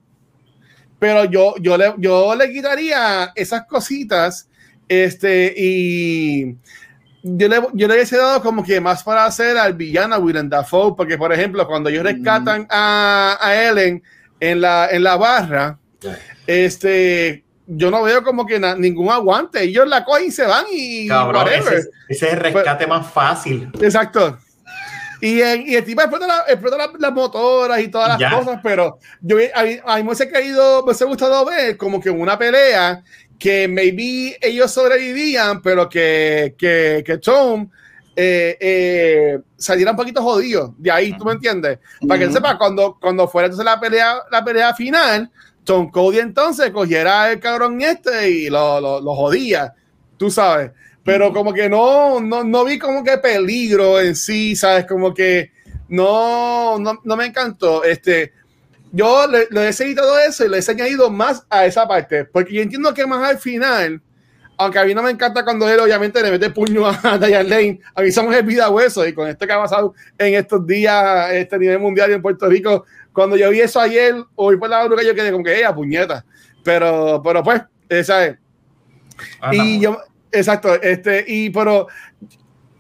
[0.99, 4.49] pero yo, yo, le, yo le quitaría esas cositas
[4.87, 6.57] este, y
[7.23, 10.95] yo le, yo le hubiese dado como que más para hacer al villano Willem Dafoe,
[10.95, 14.03] porque por ejemplo, cuando ellos rescatan a, a Ellen
[14.39, 15.79] en la, en la barra,
[16.47, 19.63] este, yo no veo como que ningún aguante.
[19.63, 23.69] Ellos la cogen y se van y Cabrón, ese, es, el rescate más fácil.
[23.79, 24.39] Exacto.
[25.21, 26.45] Y, y el tipo explota, la,
[26.97, 30.77] las motoras y todas las cosas, pero yo a mí, a mí me hubiese caído,
[30.79, 33.03] me hubiese gustado ver como que una pelea
[33.37, 37.69] que maybe ellos sobrevivían, pero que, que, que Tom
[38.15, 40.75] eh, eh, saliera un poquito jodido.
[40.77, 41.79] De ahí, ¿tú me entiendes?
[42.05, 45.31] Para que sepa, cuando, cuando fuera entonces la pelea, la pelea final,
[45.63, 49.73] Tom Cody entonces cogiera el cabrón este y lo, lo, lo jodía,
[50.17, 50.71] tú sabes.
[51.09, 54.85] Pero como que no, no, no vi como que peligro en sí, ¿sabes?
[54.85, 55.51] Como que
[55.87, 57.83] no, no, no me encantó.
[57.83, 58.31] Este,
[58.91, 62.25] yo le, le, he seguido todo eso y le he añadido más a esa parte,
[62.25, 63.99] porque yo entiendo que más al final,
[64.55, 67.79] aunque a mí no me encanta cuando él obviamente le mete puño a Diane Lane,
[67.95, 71.31] a mí somos el vida hueso y con esto que ha pasado en estos días,
[71.31, 75.01] este nivel mundial en Puerto Rico, cuando yo vi eso ayer, hoy por la hora
[75.01, 76.23] yo quedé como que ella, puñeta,
[76.63, 78.37] pero, pero pues, esa es.
[79.51, 79.97] y yo,
[80.31, 81.87] exacto, este, y pero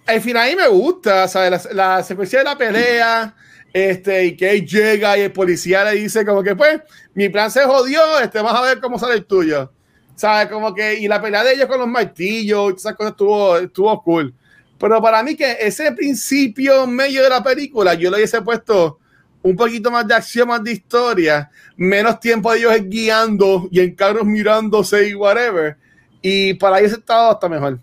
[0.05, 1.69] al final a me gusta, ¿sabes?
[1.73, 3.35] La, secuencia de la pelea
[3.71, 6.81] este, y que llega y el policía le dice como que pues
[7.13, 9.71] mi plan se jodió, este, vamos a ver cómo sale el tuyo.
[10.15, 10.49] ¿Sabes?
[10.51, 14.33] Como que, y la pelea de ellos con los martillos, esas cosas estuvo, estuvo cool.
[14.77, 18.99] Pero para mí que ese principio medio de la película, yo le hubiese puesto
[19.41, 23.95] un poquito más de acción, más de historia, menos tiempo de ellos guiando y en
[23.95, 25.77] carros mirándose y whatever.
[26.21, 27.79] Y para ellos estado hasta mejor.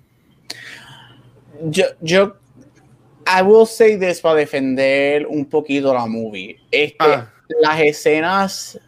[1.63, 2.37] Yo, yo
[3.27, 6.59] I will say this para defender un poquito la movie.
[6.71, 7.33] Este, ah.
[7.61, 8.81] Las escenas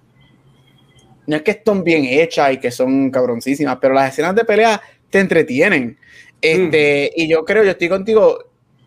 [1.26, 4.80] no es que estén bien hechas y que son cabroncísimas, pero las escenas de pelea
[5.10, 5.98] te entretienen.
[6.40, 7.20] Este, mm.
[7.20, 8.44] Y yo creo, yo estoy contigo,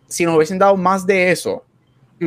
[0.07, 1.65] si nos hubiesen dado más de eso,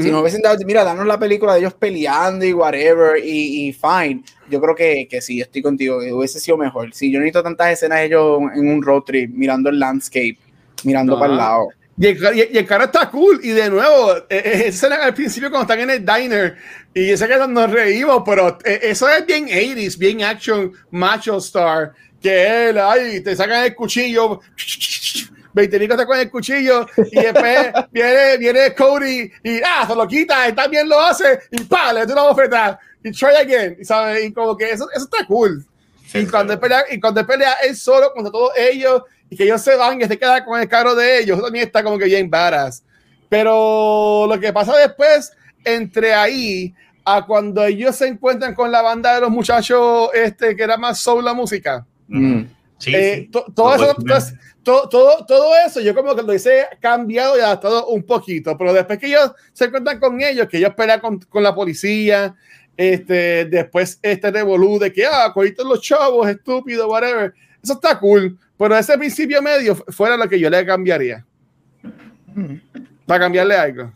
[0.00, 4.22] si nos hubiesen dado, mira, danos la película de ellos peleando y whatever, y, fine,
[4.50, 6.92] yo creo que, que sí, estoy contigo, hubiese sido mejor.
[6.92, 10.38] Si yo necesito tantas escenas de ellos en un road trip, mirando el landscape,
[10.82, 11.68] mirando para el lado.
[11.96, 13.40] Y el, cara está cool.
[13.42, 16.56] Y de nuevo, e, e, esa era al principio cuando están en el diner.
[16.92, 21.92] Y ese que nos reímos, pero e, eso es bien 80s, bien action, macho star.
[22.20, 24.40] Que él, ay, te sacan el cuchillo.
[25.54, 26.86] 20 está con el cuchillo.
[27.10, 30.48] Y después viene, viene Cody y ah, se lo quita.
[30.48, 31.40] Y también lo hace.
[31.50, 32.78] Y pa, le da una bofetada.
[33.02, 33.84] Y try again.
[33.84, 34.24] ¿sabes?
[34.24, 35.64] Y como que eso, eso está cool.
[36.12, 39.74] y, cuando pelea, y cuando pelea él solo contra todos ellos y que ellos se
[39.76, 42.82] van y se queda con el carro de ellos, también está como que bien varas.
[43.28, 45.32] Pero lo que pasa después,
[45.64, 50.62] entre ahí a cuando ellos se encuentran con la banda de los muchachos, este, que
[50.62, 51.86] era más soul la música.
[52.08, 52.42] Mm.
[52.86, 53.96] Eh, todo, eso,
[54.62, 58.72] todo, todo, todo, eso, yo como que lo hice cambiado y adaptado un poquito, pero
[58.72, 62.34] después que ellos se encuentran con ellos, que ellos pelean con, con la policía,
[62.76, 67.32] este, después este revolú de que, ah, cogitos los chavos, estúpido, whatever,
[67.62, 68.38] eso está cool.
[68.56, 71.24] Pero ese principio medio fuera lo que yo le cambiaría.
[73.06, 73.92] Para cambiarle algo.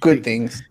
[0.00, 0.64] Good things.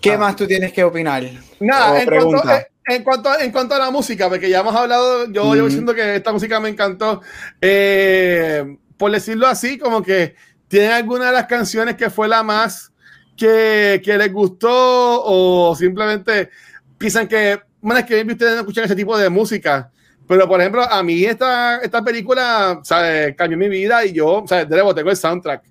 [0.00, 0.18] ¿Qué ah.
[0.18, 1.24] más tú tienes que opinar?
[1.60, 2.42] Nada, en cuanto,
[2.86, 6.16] en, cuanto, en cuanto, a la música, porque ya hemos hablado, yo, yo siento que
[6.16, 7.22] esta música me encantó.
[7.60, 10.34] Eh, por decirlo así, como que
[10.68, 12.92] tiene alguna de las canciones que fue la más
[13.36, 16.50] que, que les gustó o simplemente
[16.98, 19.90] piensan que, bueno, es que ustedes no escuchan ese tipo de música
[20.32, 23.34] pero, por ejemplo, a mí esta, esta película ¿sabes?
[23.36, 24.68] cambió mi vida y yo, ¿sabes?
[24.68, 25.62] Debo, tengo el soundtrack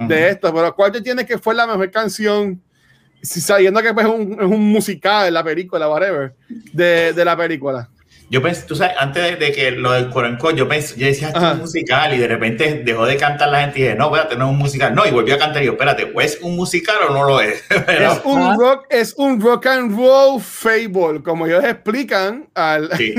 [0.00, 0.54] de esto.
[0.54, 2.62] Pero, ¿cuál te tiene que fue la mejor canción?
[3.26, 6.34] Si, sabiendo que pues, es, un, es un musical, la película, whatever,
[6.72, 7.88] de, de la película.
[8.28, 11.38] Yo pensé, tú sabes, antes de, que lo del Corenco, yo pensé, yo decía, esto
[11.38, 14.18] es un musical y de repente dejó de cantar la gente y dije, no, voy
[14.18, 14.94] a tener un musical.
[14.96, 17.62] No, y volvió a cantar y yo, espérate, ¿es un musical o no lo es?
[17.70, 22.90] es, un rock, es un rock and roll fable, como ellos explican al...
[22.96, 23.14] Sí,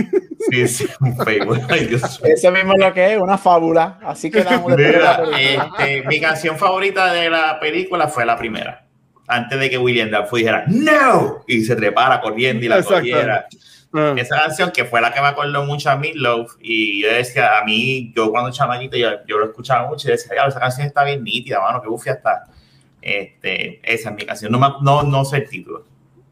[0.51, 1.61] sí, sí, un fable.
[2.25, 3.99] Eso mismo es lo que es, una fábula.
[4.03, 4.43] Así que
[4.77, 8.86] Mira, este, mi canción favorita de la película fue la primera.
[9.27, 11.43] Antes de que William Dafoe dijera, ¡No!
[11.47, 13.47] Y se trepara corriendo y la cogiera.
[13.93, 14.13] Ah.
[14.17, 17.63] Esa canción que fue la que me acordó mucho a Love y yo decía, a
[17.63, 21.23] mí, yo cuando chamaquito, yo, yo lo escuchaba mucho y decía, esa canción está bien
[21.23, 22.45] nítida, mano, que bufia está.
[23.01, 25.85] Este, esa es mi canción, no, no, no sé el título,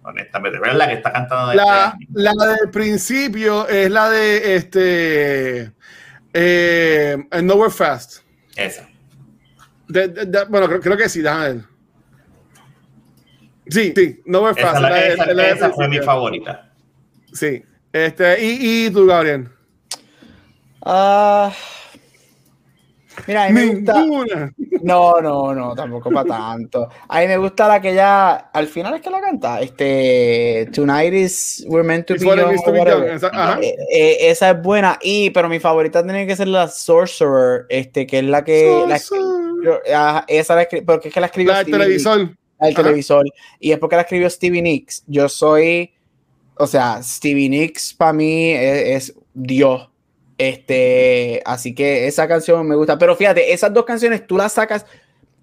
[0.04, 1.52] honestamente, pero es la que está cantando.
[1.52, 5.72] De la, este la del principio es la de este,
[6.34, 8.20] eh, Nowhere Fast.
[8.56, 8.88] Esa.
[10.50, 11.75] bueno, creo, creo, que sí, déjame ver.
[13.68, 14.84] Sí, sí, Nowhere Fast.
[14.84, 16.72] Esa, esa fue mi favorita.
[17.34, 17.64] Sí.
[17.92, 19.48] Este, ¿y, y tú, Gabriel?
[20.82, 21.52] Ah.
[23.26, 24.06] mira, a mí me gusta.
[24.84, 26.90] No, no, no, tampoco para tanto.
[27.08, 28.36] A mí me gusta la que ya.
[28.36, 29.62] Al final es que la canta.
[29.62, 30.70] Este.
[30.74, 33.06] Tonight is We're Meant to Be Young.
[33.06, 35.00] Esa, eh, eh, esa, es buena.
[35.02, 37.66] Y, pero mi favorita tiene que ser la Sorcerer.
[37.70, 38.86] Este, que es la que.
[38.88, 42.30] La, esa la porque es que la escribió la del televisor.
[42.60, 43.26] El televisor.
[43.60, 45.04] Y es porque la escribió Stevie Nicks.
[45.08, 45.92] Yo soy,
[46.58, 49.90] o sea, Stevie Nicks para mí es, Dios.
[50.38, 52.98] Este, así que esa canción me gusta.
[52.98, 54.86] Pero fíjate, esas dos canciones tú las sacas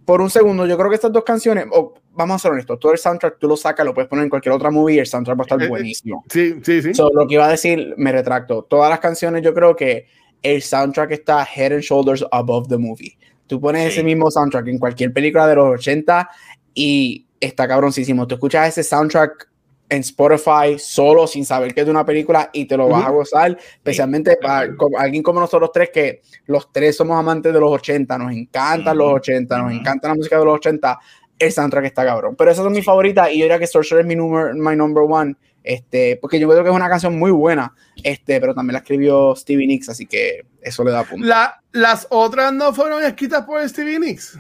[0.05, 0.67] por un segundo.
[0.67, 1.67] Yo creo que estas dos canciones,
[2.13, 4.55] vamos a ser honestos, todo el soundtrack tú lo sacas, lo puedes poner en cualquier
[4.55, 6.25] otra movie y el soundtrack va a estar eh, eh, buenísimo.
[6.29, 6.93] Sí, sí, sí.
[7.15, 8.63] lo que iba a decir, me retracto.
[8.65, 10.07] Todas las canciones, yo creo que
[10.43, 13.17] el soundtrack está head and shoulders above the movie.
[13.47, 16.29] Tú pones ese mismo soundtrack en cualquier película de los 80
[16.75, 18.27] y está cabroncísimo.
[18.27, 19.49] Tú escuchas ese soundtrack
[19.89, 23.11] en Spotify solo sin saber que es de una película y te lo vas a
[23.11, 28.17] gozar, especialmente para alguien como nosotros tres que los tres somos amantes de los 80,
[28.17, 30.99] nos encantan los 80, nos encanta la música de los 80,
[31.39, 32.37] el soundtrack está cabrón.
[32.37, 35.05] Pero esas son mis favoritas y yo diría que Sorcerer es mi, number, my number
[35.07, 38.79] one este, porque yo creo que es una canción muy buena, este, pero también la
[38.81, 41.27] escribió Stevie Nicks, así que eso le da punto.
[41.73, 44.39] ¿Las otras no fueron escritas por Stevie Nicks?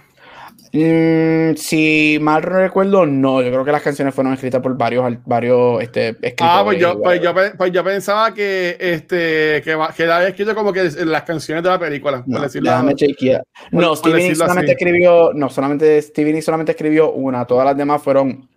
[0.73, 3.43] Mm, si mal recuerdo, no.
[3.43, 6.39] Yo creo que las canciones fueron escritas por varios, varios este, escritores.
[6.41, 10.73] Ah, pues yo, pues yo, pues yo, pensaba que, este, que, que había escrito como
[10.73, 12.23] que las canciones de la película.
[12.27, 13.43] No, déjame chequear.
[13.71, 17.45] No, Stevie Nicks solamente escribió, no, solamente Stevie Nicks solamente escribió una.
[17.45, 18.49] Todas las demás fueron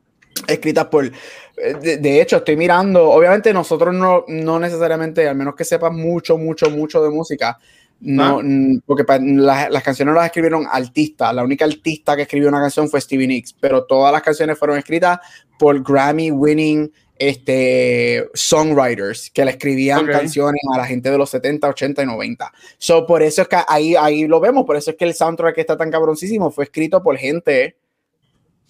[0.48, 1.12] escritas por
[1.56, 6.70] de, hecho, estoy mirando, obviamente nosotros no, no necesariamente, al menos que sepas mucho, mucho,
[6.70, 7.58] mucho de música,
[8.02, 8.82] no, ah.
[8.86, 11.34] porque las, canciones las escribieron artistas.
[11.34, 14.78] La única artista que escribió una canción fue Stevie Nicks, pero todas las canciones fueron
[14.78, 15.20] escritas
[15.58, 21.68] por Grammy winning este, songwriters que le escribían canciones a la gente de los 70,
[21.70, 22.54] 80 y 90.
[22.78, 25.56] So, por eso es que ahí, ahí lo vemos, por eso es que el soundtrack
[25.56, 27.78] que está tan cabroncísimo fue escrito por gente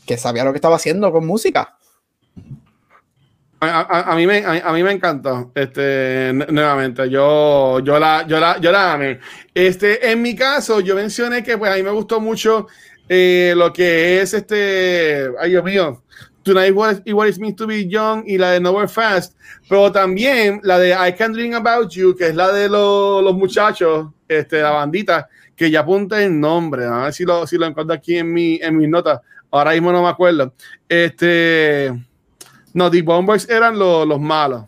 [0.05, 1.77] que sabía lo que estaba haciendo con música.
[3.69, 5.51] A, mí me, a, mí me encantó.
[5.56, 9.19] Este, nuevamente, yo, yo la, yo la, yo la amé.
[9.54, 12.67] Este, en mi caso, yo mencioné que pues a mí me gustó mucho
[13.08, 16.04] eh, lo que es este, ay Dios mío,
[16.43, 19.38] Tonight What, It, It Means to Be Young y la de Nowhere Fast,
[19.69, 24.08] pero también la de I Can Dream About You, que es la de los muchachos,
[24.28, 27.95] este, la bandita, que ya apunta el nombre, a ver si lo, si lo encuentro
[27.95, 29.21] aquí en mi, en mis notas.
[29.51, 30.54] Ahora mismo no me acuerdo.
[30.89, 31.93] Este.
[32.75, 34.65] No, The Bombers eran los, malos.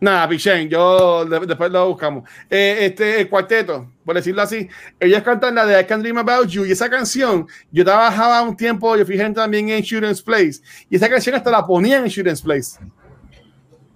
[0.00, 2.26] Nada, Pichén, yo después lo buscamos.
[2.48, 4.66] Eh, este el cuarteto, por decirlo así,
[4.98, 8.56] ellos cantan la de I Can Dream About You y esa canción, yo trabajaba un
[8.56, 12.40] tiempo, yo gente también en Students Place y esa canción hasta la ponían en Students
[12.40, 12.80] Place.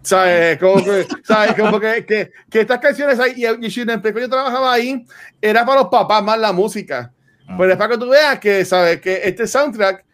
[0.03, 0.59] ¿Sabes?
[0.59, 1.55] Como que, ¿sabes?
[1.55, 5.03] Como que, que, que estas canciones ahí, y, y Students Place, yo trabajaba ahí,
[5.41, 7.11] era para los papás más la música.
[7.57, 9.01] Pero es para que tú veas que, ¿sabes?
[9.01, 10.06] Que este soundtrack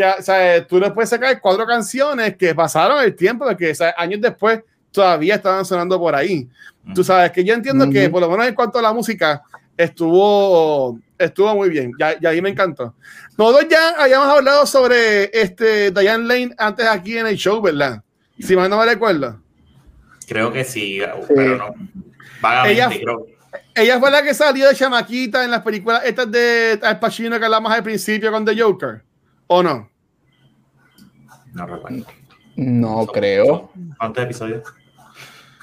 [0.00, 4.60] que tú le puedes sacar cuatro canciones que pasaron el tiempo, de que años después
[4.90, 6.48] todavía estaban sonando por ahí.
[6.94, 9.42] Tú sabes que yo entiendo que, por lo menos en cuanto a la música,
[9.76, 11.92] estuvo, estuvo muy bien.
[12.20, 12.94] Y, ahí me encantó.
[13.36, 18.02] Nosotros ya habíamos hablado sobre este Diane Lane antes aquí en el show, ¿verdad?
[18.38, 19.40] Si mal no me recuerdo.
[20.26, 21.00] Creo que sí,
[21.34, 21.74] pero no.
[22.40, 23.26] Vagamente, ella, creo.
[23.74, 27.44] ella fue la que salió de chamaquita en las películas estas de Al Pacino que
[27.44, 29.02] hablamos al principio con The Joker.
[29.48, 29.89] ¿O no?
[31.52, 32.06] No recuerdo.
[32.56, 33.70] No creo.
[33.98, 34.62] ¿Cuántos episodios?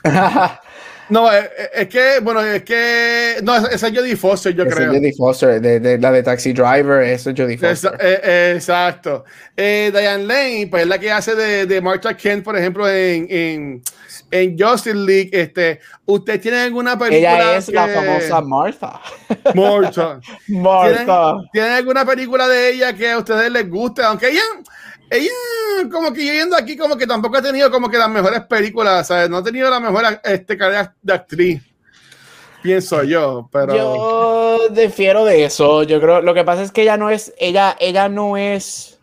[1.10, 3.36] no, eh, eh, es, que, bueno, es que.
[3.44, 4.92] No, esa es Jodie Foster, yo creo.
[4.92, 7.98] Es Jodie Foster, de, la de Taxi Driver, eso es Jodie Foster.
[8.00, 9.26] Eh, exacto.
[9.56, 13.82] Diane Lane, pues es la que hace de, de Martha Kent, por ejemplo, en, en,
[14.32, 15.30] en Justice League.
[15.32, 17.34] Este, ¿Usted tiene alguna película?
[17.34, 19.02] Ella es la famosa Martha.
[19.54, 20.20] Martha.
[20.48, 21.34] Martha.
[21.52, 24.04] ¿Tiene alguna película de ella que a ustedes les guste?
[24.04, 24.42] Aunque ella
[25.10, 25.32] ella,
[25.92, 29.30] como que yendo aquí, como que tampoco ha tenido como que las mejores películas, ¿sabes?
[29.30, 31.62] No ha tenido la mejor este, carrera de actriz,
[32.62, 33.76] pienso yo, pero...
[33.76, 37.76] Yo difiero de eso, yo creo, lo que pasa es que ella no es, ella,
[37.80, 39.00] ella no es...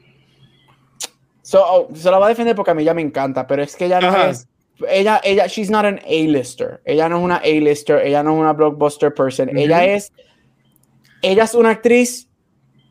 [1.57, 3.87] Oh, se la va a defender porque a mí ya me encanta, pero es que
[3.87, 4.49] ella no es...
[4.89, 6.83] Ella, ella, she's not an A-lister.
[6.85, 9.57] Ella no es una A-lister, ella no es una blockbuster person.
[9.57, 10.13] Ella es,
[11.23, 12.29] ella es una actriz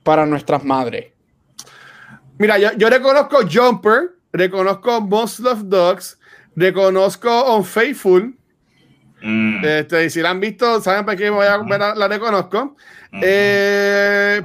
[0.04, 1.13] para nuestras madres
[2.38, 6.19] Mira, yo, yo reconozco Jumper, reconozco Most Love Dogs,
[6.56, 8.36] reconozco Unfaithful.
[9.22, 9.63] Mm.
[9.63, 11.58] Este, si la han visto, saben para qué voy a,
[11.96, 12.76] la, reconozco.
[13.22, 14.41] Eh,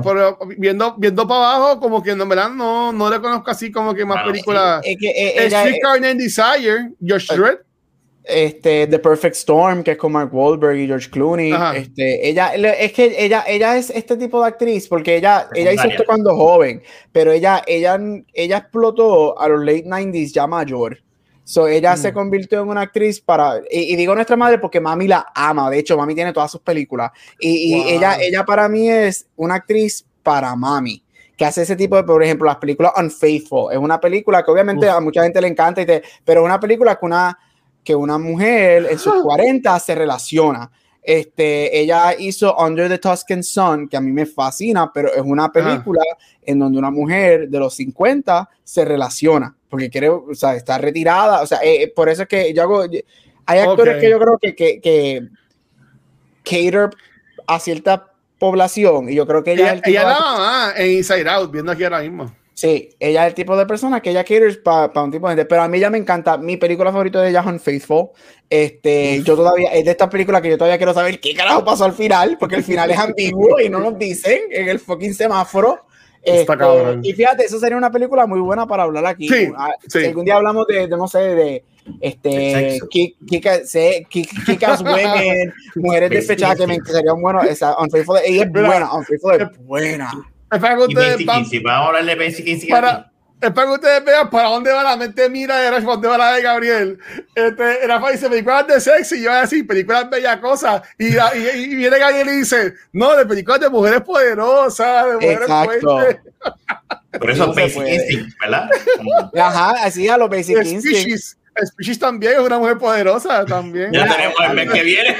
[0.56, 2.50] viendo, viendo para abajo, como que no, ¿verdad?
[2.50, 4.82] no, no reconozco así como que más películas.
[4.84, 7.67] Es que, eh, Street Desire, Josh Dredd
[8.28, 11.52] este, The Perfect Storm, que es con Mark Wahlberg y George Clooney.
[11.74, 15.88] Este, ella, es que ella, ella es este tipo de actriz porque ella, ella hizo
[15.88, 17.98] esto cuando joven, pero ella, ella,
[18.34, 20.98] ella explotó a los late 90s ya mayor.
[21.48, 22.14] So, ella se mm.
[22.14, 25.96] convirtió en una actriz para, y, digo nuestra madre porque mami la ama, de hecho
[25.96, 27.10] mami tiene todas sus películas,
[27.40, 31.02] y, ella, ella para mí es una actriz para mami,
[31.38, 34.90] que hace ese tipo de, por ejemplo, las películas Unfaithful, es una película que obviamente
[34.90, 35.86] a mucha gente le encanta, y
[36.22, 37.38] pero es una película que una,
[37.88, 40.70] que una mujer en sus 40 se relaciona.
[41.02, 45.50] Este, ella hizo Under the Tuscan Sun, que a mí me fascina, pero es una
[45.50, 46.02] película
[46.44, 51.40] en donde una mujer de los 50 se relaciona porque quiere, o sea, está retirada,
[51.40, 52.82] o sea, eh, por eso es que yo hago,
[53.46, 55.28] hay actores que yo creo que, que, que
[56.44, 56.90] cater
[57.46, 61.28] a cierta población y yo creo que ella, ella, es ella la mamá en Inside
[61.30, 62.34] Out, viendo aquí ahora mismo.
[62.58, 65.44] Sí, ella es el tipo de persona que ella quiere para un tipo de gente,
[65.44, 68.08] pero a mí ya me encanta, mi película favorita de ella es Unfaithful,
[68.50, 71.84] este, yo todavía, es de estas películas que yo todavía quiero saber qué carajo pasó
[71.84, 75.86] al final, porque el final es ambiguo y no nos dicen en el fucking semáforo,
[76.20, 76.52] este,
[77.04, 79.28] y fíjate, eso sería una película muy buena para hablar aquí.
[79.56, 81.64] Ah, si algún día hablamos de, no sé, de
[82.00, 87.40] este Kikas Women, mujeres despechadas, que me sería bueno.
[87.42, 90.10] Esa, Unfaithful, ella es buena, Unfaithful es buena.
[90.50, 95.28] Vamos a hablar de Para, es para que ustedes vean para dónde va la mente
[95.28, 96.98] mira de para dónde va la de Gabriel.
[97.34, 100.82] Este, Rafa dice películas de sexy, y yo voy a decir películas bella cosas.
[100.98, 106.18] Y, y, viene Gabriel y dice, no, de películas de mujeres poderosas, de mujeres fuertes.
[107.18, 108.70] Por eso Basic Instinct, ¿verdad?
[109.40, 111.38] Ajá, así a los Basic Instinct.
[111.64, 113.92] Species también es una mujer poderosa también.
[113.92, 115.16] Ya tenemos el mes que viene.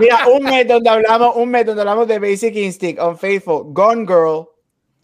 [0.00, 4.48] Mira, un mes donde hablamos, un mes donde hablamos de Basic Instinct, Unfaithful, Gone Girl,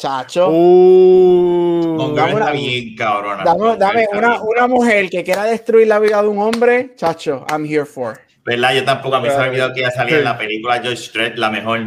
[0.01, 0.49] Chacho.
[0.49, 3.45] Uh, una, bien, cabrona.
[3.45, 7.67] Dame, dame una, una, mujer que quiera destruir la vida de un hombre, chacho, I'm
[7.67, 8.19] here for.
[8.45, 8.75] ¿Verdad?
[8.75, 11.37] Yo tampoco a mí se me olvidó que ya salía en la película George Strait,
[11.37, 11.85] la mejor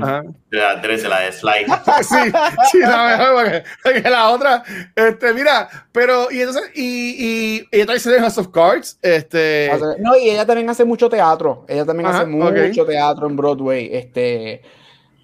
[0.50, 1.66] de las tres, la de Sly.
[2.04, 2.16] sí,
[2.72, 4.64] sí, la mejor, porque, la otra,
[4.96, 9.72] este, mira, pero, y entonces, y, y, ella también House of Cards, este.
[10.00, 14.62] No, y ella también hace mucho teatro, ella también hace mucho teatro en Broadway, este,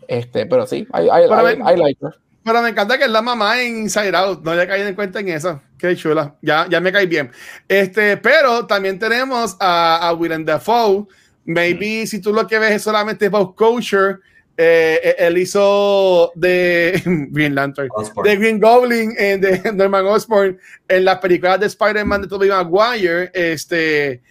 [0.07, 2.15] este, pero sí, I, I, I like her.
[2.43, 4.43] Pero me encanta que es la mamá en Inside Out.
[4.43, 5.61] No había caído en cuenta en eso.
[5.77, 6.35] Qué chula.
[6.41, 7.31] Ya, ya me cae bien.
[7.67, 11.05] Este, pero también tenemos a, a Willem Dafoe.
[11.45, 12.07] Maybe mm.
[12.07, 14.19] si tú lo que ves es solamente Bob Kosher,
[14.61, 17.87] eh, eh, él hizo de Green Lantern,
[18.23, 23.31] de Green Goblin, eh, de Norman Osborn en las películas de Spider-Man de Tobey Maguire.
[23.33, 24.21] Este,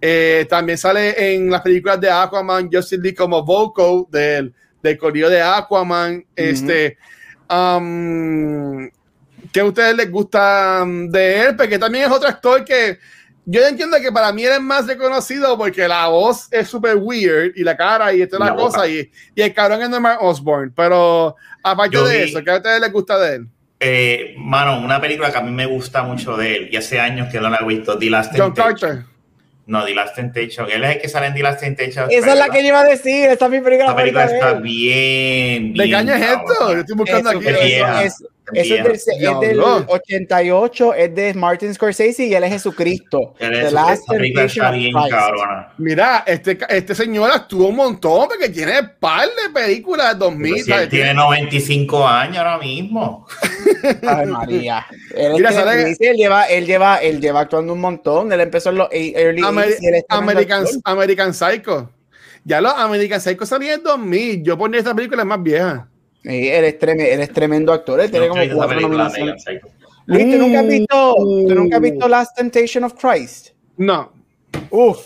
[0.00, 5.28] eh, también sale en las películas de Aquaman, Justin Lee como Vocal del, del corrido
[5.28, 6.24] de Aquaman.
[6.34, 6.96] Este
[7.50, 8.88] Um,
[9.52, 11.56] ¿Qué a ustedes les gusta de él?
[11.56, 12.98] Porque también es otro actor que
[13.46, 17.52] yo entiendo que para mí él es más reconocido porque la voz es súper weird
[17.54, 20.72] y la cara y toda la, cosa y, y, el cabrón es Norman Osborn.
[20.74, 23.48] Pero aparte de eso, ¿qué a ustedes les gusta de él?
[23.80, 27.28] Eh, mano, una película que a mí me gusta mucho de él y hace años
[27.30, 29.04] que no la he visto, The Last John Carter.
[29.66, 30.70] No, The Last Temptation.
[30.70, 32.06] Él es el que sale en The Last Temptation.
[32.10, 33.30] Esa es la que yo iba a decir.
[33.30, 33.90] Esta es mi película.
[33.90, 35.74] La película está bien, bien.
[35.74, 36.72] ¿De qué año es esto?
[36.72, 37.46] Yo estoy buscando aquí.
[37.46, 38.22] Es,
[38.52, 39.06] eso es del, es
[39.40, 43.34] del 88, es de Martin Scorsese y él es Jesucristo.
[45.78, 50.62] Mira, este, este señor actuó un montón porque tiene un par de películas 2000.
[50.62, 53.26] Si él tiene 95 años ahora mismo.
[54.06, 54.86] Ay, María.
[55.16, 58.32] Él, Mira, él, lleva, él, lleva, él lleva actuando un montón.
[58.32, 59.42] Él empezó en los early
[60.10, 61.90] American, American Psycho.
[62.44, 64.42] Ya los American Psycho salían en 2000.
[64.42, 65.88] Yo ponía esta película más vieja.
[66.24, 68.00] Sí, él, es tremendo, tremendo actor.
[68.00, 69.44] Él tiene como cuatro nominaciones.
[70.06, 73.50] Luis, ¿tú nunca, has visto, ¿tú nunca has visto Last Temptation of Christ?
[73.76, 74.12] No.
[74.70, 74.98] Uf.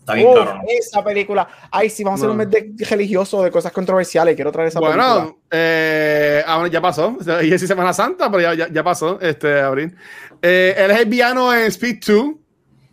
[0.00, 1.48] Está bien Uf, esa película.
[1.70, 4.34] Ay, sí, vamos a hacer un mes de religioso, de cosas controversiales.
[4.34, 5.14] Quiero traer esa película.
[5.14, 7.16] Bueno, eh, ya pasó.
[7.42, 9.96] Y es Semana Santa, pero ya, ya, pasó, este, abril.
[10.42, 12.26] Eh, él es el villano en Speed 2.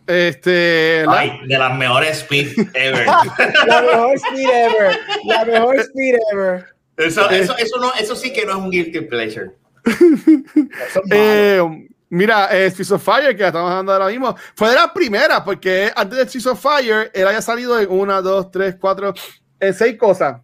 [0.06, 3.06] Este, Ay, de las mejores Speed ever.
[3.06, 4.98] la mejor Speed ever.
[5.26, 6.71] La mejor Speed ever.
[6.96, 9.50] Eso, eso, eso, no, eso sí que no es un guilty pleasure.
[11.10, 15.42] eh, mira, eh, Streets of Fire, que estamos hablando ahora mismo, fue de la primera,
[15.44, 19.14] porque antes de Streets of Fire, él había salido en una, dos, tres, cuatro,
[19.58, 20.40] en seis cosas.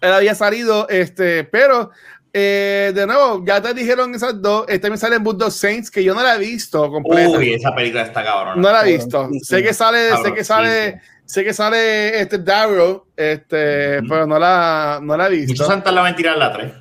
[0.00, 1.90] Él había salido, este, pero
[2.36, 4.64] eh, de nuevo, ya te dijeron esas dos.
[4.68, 7.38] Este me sale en Book of Saints, que yo no la he visto completa.
[7.38, 8.60] Uy, esa película está cabrón.
[8.60, 9.30] No la he visto.
[9.40, 15.00] sé que sale, sé que sale sé que sale este Darrow, este, pero no la,
[15.02, 15.52] no la he visto.
[15.52, 16.72] Muchos Santa la van a tirar la 3.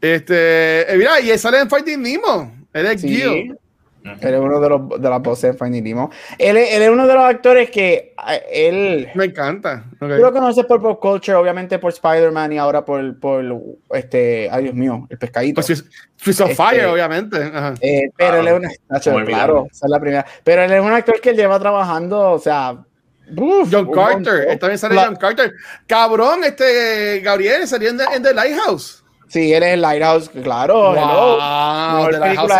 [0.00, 2.52] Este, eh, mira, y él sale en Fighting Nemo.
[2.72, 3.50] Él es sí.
[4.20, 6.10] Él es uno de, los, de las voces en Finding Nemo.
[6.38, 8.14] Él, él, es uno de los actores que
[8.52, 9.08] él...
[9.14, 9.84] Me encanta.
[9.96, 10.16] Okay.
[10.16, 13.44] Tú lo conoces por pop culture, obviamente por Spider-Man y ahora por, por
[13.90, 14.48] este...
[14.50, 15.60] Ay, Dios mío, el pescadito.
[15.60, 15.84] Pues
[16.16, 17.36] Fist of este, Fire, obviamente.
[17.80, 19.24] Eh, pero él es un...
[19.24, 20.26] claro, esa es la primera.
[20.44, 22.78] Pero él es un actor que lleva trabajando, o sea...
[23.34, 25.06] Uf, John Carter, Él también sale la...
[25.06, 25.52] John Carter.
[25.86, 29.04] Cabrón, este Gabriel salió en, en The Lighthouse.
[29.28, 30.94] Sí, él es el Lighthouse, claro.
[30.94, 32.50] Wow, The Lighthouse,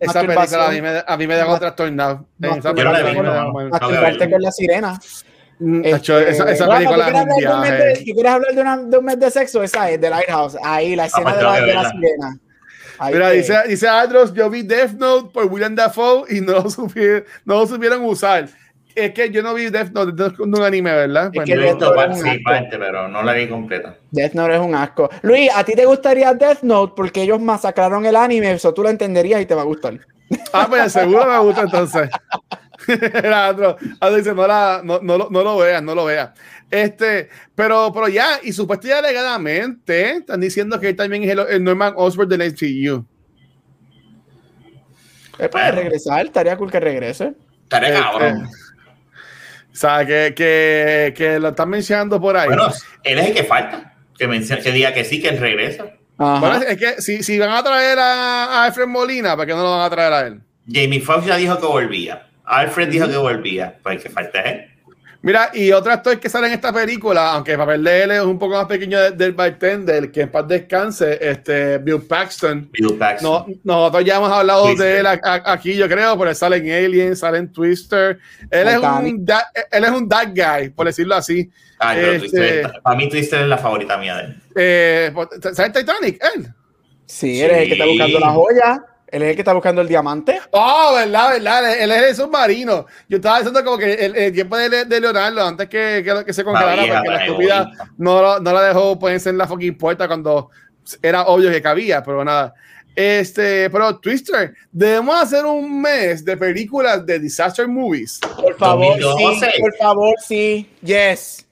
[0.00, 2.26] esa, esa película a mí me, a mí me un trastornado.
[2.38, 3.50] Película
[4.30, 4.98] con la sirena.
[5.58, 7.96] Mm, este, esa, esa película es un viaje.
[7.96, 10.56] Si quieres hablar de, una, de, un mes de sexo, esa es The Lighthouse.
[10.62, 12.38] Ahí, la escena de, la, de la sirena.
[12.98, 16.70] Ahí Mira, dice, dice Andros, yo vi Death Note por William Dafoe y no lo
[16.70, 18.48] supieron, no lo supieron usar
[18.94, 21.30] es que yo no vi Death Note, es un anime, ¿verdad?
[21.32, 23.96] Es que yo he visto parte, pero no la vi completa.
[24.10, 25.10] Death Note es un asco.
[25.22, 26.94] Luis, ¿a ti te gustaría Death Note?
[26.96, 29.98] Porque ellos masacraron el anime, eso tú lo entenderías y te va a gustar.
[30.52, 32.08] Ah, pues seguro me gusta entonces.
[33.34, 33.76] Andro,
[34.16, 36.30] dice, no, la, no, no, no, lo veas, no lo veas.
[36.70, 41.94] Este, pero, pero ya, y supuestamente alegadamente están diciendo que él también es el, Norman
[41.96, 43.04] Osborn del MCU.
[45.50, 47.34] puede regresar, estaría cool que regrese.
[47.64, 48.48] Estaría este, cabrón.
[49.72, 52.48] O sea, que, que, que, lo están mencionando por ahí.
[52.48, 52.68] Bueno,
[53.04, 53.94] él es el que falta.
[54.18, 55.86] Que, menciona, que diga que sí, que él regresa.
[56.16, 59.70] Bueno, es que si, si, van a traer a, Alfred Molina, ¿para qué no lo
[59.70, 60.40] van a traer a él?
[60.70, 62.26] Jamie Foxx ya dijo que volvía.
[62.44, 63.78] Alfred dijo que volvía.
[63.82, 64.69] Pues el que falta es él.
[65.22, 68.22] Mira, y otro actor que sale en esta película, aunque el papel de él es
[68.22, 72.70] un poco más pequeño del bartender, que en paz descanse, este, Bill Paxton.
[72.72, 73.30] Bill Paxton.
[73.30, 77.36] No, nosotros ya hemos hablado de él aquí, yo creo, porque sale en Alien, sale
[77.36, 78.18] en Twister.
[78.50, 81.50] Él es, un da, él es un dad guy, por decirlo así.
[81.78, 84.42] Ah, este, para mí Twister es la favorita mía de él.
[84.56, 85.12] Eh,
[85.52, 86.18] ¿Sabes Titanic?
[86.34, 86.46] Él.
[87.04, 88.84] Sí, sí, él es el que está buscando la joya.
[89.10, 90.40] Él es el que está buscando el diamante.
[90.52, 91.80] Oh, verdad, verdad.
[91.80, 92.86] Él es el submarino.
[93.08, 96.44] Yo estaba diciendo como que el, tiempo de, de, Leonardo, antes que, que, que se
[96.44, 100.50] congelara, porque la estúpida no, no la dejó ponerse en la fucking puerta cuando
[101.02, 102.54] era obvio que cabía, pero nada.
[102.94, 108.18] Este, pero Twister, debemos hacer un mes de películas de disaster movies.
[108.36, 110.68] Por favor, sí, por favor, sí.
[110.82, 111.46] Yes.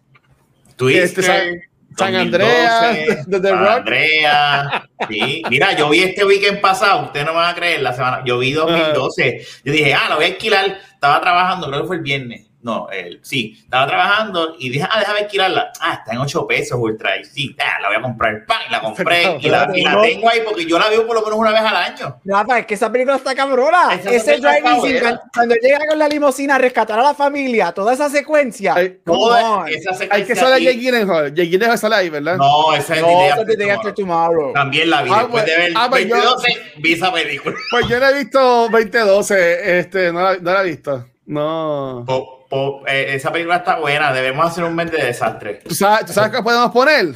[0.77, 1.25] Twister.
[1.25, 1.68] Este,
[1.99, 4.89] San Andrea, desde Andrea.
[5.09, 5.43] Sí.
[5.51, 8.53] Mira, yo vi este weekend pasado, ustedes no van a creer, la semana, yo vi
[8.53, 9.47] 2012.
[9.65, 10.79] Yo dije, ah, lo voy a alquilar.
[10.95, 12.48] Estaba trabajando, creo que fue el viernes.
[12.61, 15.73] No, él, sí, estaba trabajando y dije, ah, déjame alquilarla.
[15.81, 17.17] Ah, está en 8 pesos Ultra.
[17.17, 18.47] Y sí, ah, la voy a comprar.
[18.47, 18.59] ¡Pam!
[18.67, 21.23] Y la compré y, la, y, la, tengo ahí porque yo la veo por lo
[21.23, 22.21] menos una vez al año.
[22.25, 23.95] No, es que esa película está cabrona.
[23.95, 28.11] Ese driving scene, cuando, llega con la limusina a rescatar a la familia, toda esa
[28.11, 28.75] secuencia.
[28.75, 30.17] Hay, toda esa secuencia.
[30.17, 31.35] Hay que salir Jake Gyllenhaal.
[31.35, 32.39] Jake Gyllenhaal sale ahí, ¿verdad?
[32.39, 34.53] No, esa es no, el Day After Tomorrow.
[34.53, 35.11] También la vi.
[35.13, 37.57] Ah, después pues, de ver ah, 2012, pues vi esa película.
[37.71, 39.79] Pues yo no he visto 2012.
[39.79, 41.07] Este, no, la, no la he visto.
[41.27, 42.05] No.
[42.51, 45.61] Eh, esa película está buena, debemos hacer un mes de desastre.
[45.67, 47.15] ¿Tú sabes, ¿tú qué podemos poner?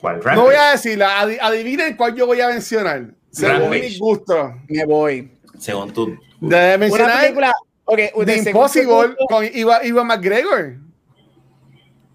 [0.00, 0.20] ¿Cuál?
[0.34, 3.06] No voy a decirla, adivinen cuál yo voy a mencionar.
[3.30, 4.54] Según mi gusto.
[4.68, 5.32] Me voy.
[5.58, 6.18] Según tú.
[6.40, 7.54] Debe mencionar Una película,
[7.84, 10.76] okay, The Impossible con Ivan McGregor.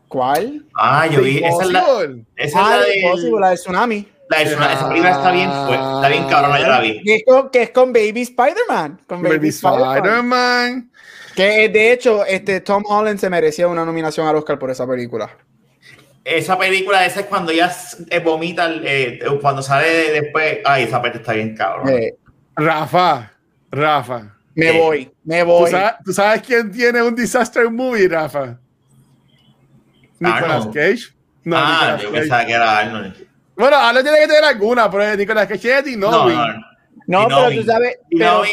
[0.08, 0.66] ¿Cuál?
[0.76, 1.40] Ah, yo vi.
[1.40, 1.84] Esa es la,
[2.36, 4.08] esa ah, es la de Impossible, la de Tsunami.
[4.30, 4.74] La de Tsunami.
[4.74, 7.04] Esa película está bien, está bien cabrona, yo la vi.
[7.04, 9.02] Que es con, que es con Baby Spider-Man.
[9.08, 10.92] Con Baby, Baby Spider-Man.
[11.36, 15.30] Que de hecho, este Tom Holland se merecía una nominación al Oscar por esa película.
[16.24, 17.76] Esa película, esa es cuando ya
[18.24, 20.60] vomita, eh, cuando sale después.
[20.64, 21.90] Ay, esa parte está bien cabrón.
[21.90, 22.16] Eh,
[22.56, 23.32] Rafa,
[23.72, 24.38] Rafa.
[24.56, 25.72] Me voy, me voy.
[26.06, 28.60] ¿Tú sabes, quién tiene un disaster movie, Rafa?
[30.20, 31.14] Nicolas Cage.
[31.44, 33.28] No, ah, yo pensaba que era Arnold.
[33.56, 36.73] Bueno, Arnold tiene que tener alguna, pero Nicolas Cage es no, no, no.
[37.08, 37.98] No, pero tú sabes.
[38.10, 38.44] Pero,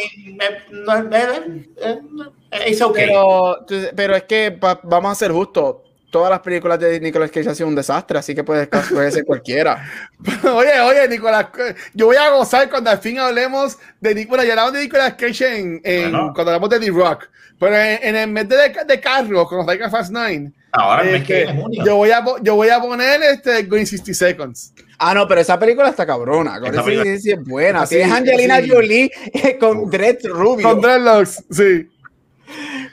[2.93, 5.77] pero, pero, es que vamos a ser justos.
[6.11, 9.25] Todas las películas de Nicolas Cage han sido un desastre, así que puede, puede ser
[9.25, 9.89] cualquiera.
[10.53, 11.47] oye, oye, Nicolas,
[11.95, 14.45] yo voy a gozar cuando al fin hablemos de Nicolas.
[14.45, 17.29] Ya hablamos de Nicolas Cage en, cuando hablamos de The Rock.
[17.59, 18.57] Pero en, el mes de,
[18.87, 21.47] de Carlos, con Taika Fast 9, Ahora es que
[21.85, 24.73] yo voy a yo voy a poner este Green 60 Seconds.
[24.99, 26.61] Ah, no, pero esa película está cabrona.
[26.61, 26.85] Con esa
[27.19, 27.87] sí, es buena.
[27.87, 29.11] Tienes Angelina Jolie
[29.59, 30.69] con Dread Rubio.
[30.69, 31.89] Con dreadlocks, sí.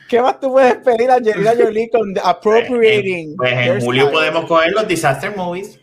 [0.07, 3.35] ¿Qué más tú puedes pedir a Angelina Jolie con appropriating?
[3.35, 5.79] Pues, en, pues julio podemos coger los disaster movies.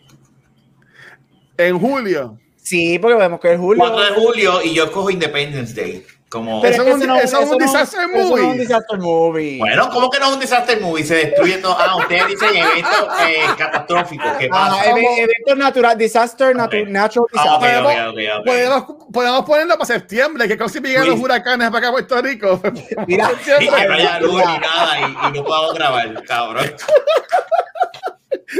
[1.57, 2.39] En julio.
[2.57, 3.85] Sí, porque podemos coger julio.
[3.87, 6.05] 4 de julio y yo cojo Independence Day.
[6.35, 6.65] Como...
[6.65, 8.25] eso, es un, no, eso, es un disaster movie.
[8.25, 9.59] Eso es un disaster movie.
[9.59, 11.05] Bueno, ¿cómo que no es un disaster movie?
[11.05, 11.77] Se destruye todo.
[11.79, 14.33] Ah, ustedes dicen eventos eh, catastróficos.
[14.37, 14.83] ¿Qué ah, pasa?
[14.83, 16.87] Ah, eventos natural, disaster, okay.
[16.87, 17.85] natural ah, disaster.
[17.85, 21.93] okay, okay, podemos, podemos, ponerlo para septiembre, que casi llegan los huracanes para acá a
[21.93, 22.61] Puerto Rico.
[23.07, 23.31] Mira,
[23.61, 26.75] y que no haya luz ni nada y, y no puedo grabar, cabrón.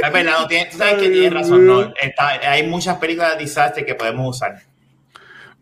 [0.01, 1.67] Es verdad, no tiene, tú sabes que tienes razón.
[1.67, 4.61] No, está, hay muchas películas de desastre que podemos usar.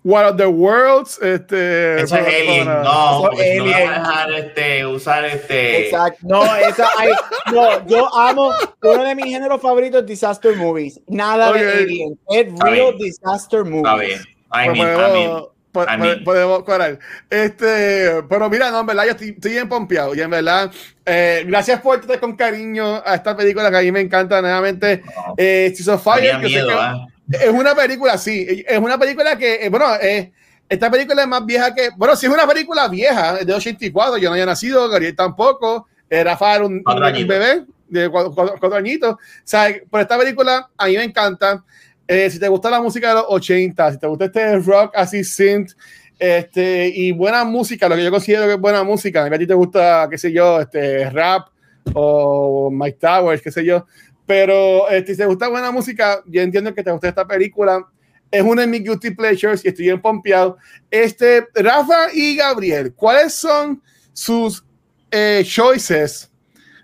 [0.05, 2.01] One of the Worlds, este.
[2.01, 5.85] Eso es Alien, no, porque no vamos a dejar este, usar este.
[5.85, 7.09] Exacto, no, esa, hay,
[7.53, 8.51] no, yo amo
[8.81, 10.99] uno de mis géneros favoritos, disaster movies.
[11.07, 11.61] Nada okay.
[11.61, 13.85] de Alien, es real disaster movies.
[13.85, 14.21] Está bien.
[14.53, 15.43] I mean,
[15.75, 16.99] I mean, podemos correr.
[17.29, 20.13] Este, pero mira, no, en verdad, yo estoy, estoy bien pompeado.
[20.13, 20.71] Y en verdad,
[21.05, 25.01] eh, gracias por tratar con cariño a esta película que a mí me encanta nuevamente.
[25.37, 25.73] Eh,
[26.03, 27.12] Fire, que miedo, ¿eh?
[27.41, 28.63] Es una película, sí.
[28.67, 30.31] Es una película que, eh, bueno, eh,
[30.69, 31.89] esta película es más vieja que.
[31.95, 34.17] Bueno, sí es una película vieja, de 84.
[34.17, 35.87] Yo no había nacido, Gabriel tampoco.
[36.09, 39.13] Rafa era un, un bebé de cuatro, cuatro, añitos.
[39.13, 41.63] O sea, por esta película a mí me encanta.
[42.07, 45.23] Eh, si te gusta la música de los 80, si te gusta este rock así
[45.23, 45.71] synth,
[46.19, 49.53] este, y buena música, lo que yo considero que es buena música, a ti te
[49.53, 51.47] gusta, qué sé yo, este, rap
[51.93, 53.85] o Mike Towers, qué sé yo,
[54.25, 57.87] pero este, si te gusta buena música, yo entiendo que te gusta esta película,
[58.31, 60.57] es una de mis guilty pleasures y estoy bien pompeado.
[60.89, 64.65] Este, Rafa y Gabriel, ¿cuáles son sus
[65.11, 66.31] eh, choices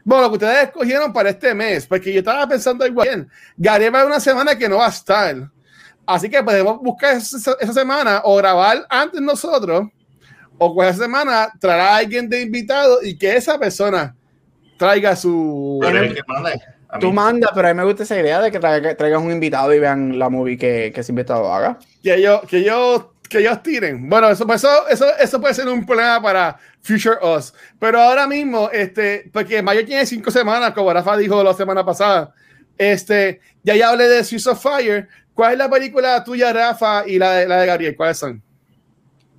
[0.09, 3.27] bueno, lo que ustedes escogieron para este mes, porque yo estaba pensando igual.
[3.55, 5.35] Gary va a una semana que no va a estar.
[6.03, 9.87] Así que podemos buscar esa, semana o grabar antes nosotros,
[10.57, 14.15] o esa semana traer a alguien de invitado y que esa persona
[14.77, 15.79] traiga su.
[16.99, 19.79] Tú manda, pero a mí me gusta esa idea de que traigas un invitado y
[19.79, 21.77] vean la movie que, que ese invitado haga.
[22.01, 24.09] Que yo, que yo que ellos tiren.
[24.09, 27.53] Bueno, eso, eso, eso, eso puede ser un problema para Future Us.
[27.79, 32.33] Pero ahora mismo, este, porque Mayo tiene cinco semanas, como Rafa dijo la semana pasada.
[32.77, 35.07] Este, ya ya hablé de Swiss of Fire.
[35.33, 37.95] ¿Cuál es la película tuya, Rafa, y la de, la de Gabriel?
[37.95, 38.41] ¿Cuáles son?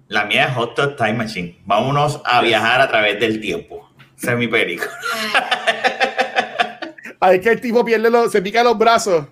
[0.09, 1.61] La mía es Hot Time Machine.
[1.67, 3.91] Vámonos a viajar a través del tiempo.
[4.17, 4.91] Esa es mi película.
[7.21, 9.27] Ahí que el tipo pierde los, se pica los brazos.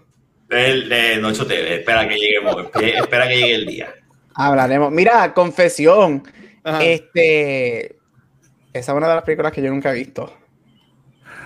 [0.48, 3.94] El, el, no, espera que lleguemos, espera que llegue el día.
[4.34, 4.92] Hablaremos.
[4.92, 6.22] Mira, confesión.
[6.80, 7.96] Este.
[8.72, 10.32] Esa es una de las películas que yo nunca he visto.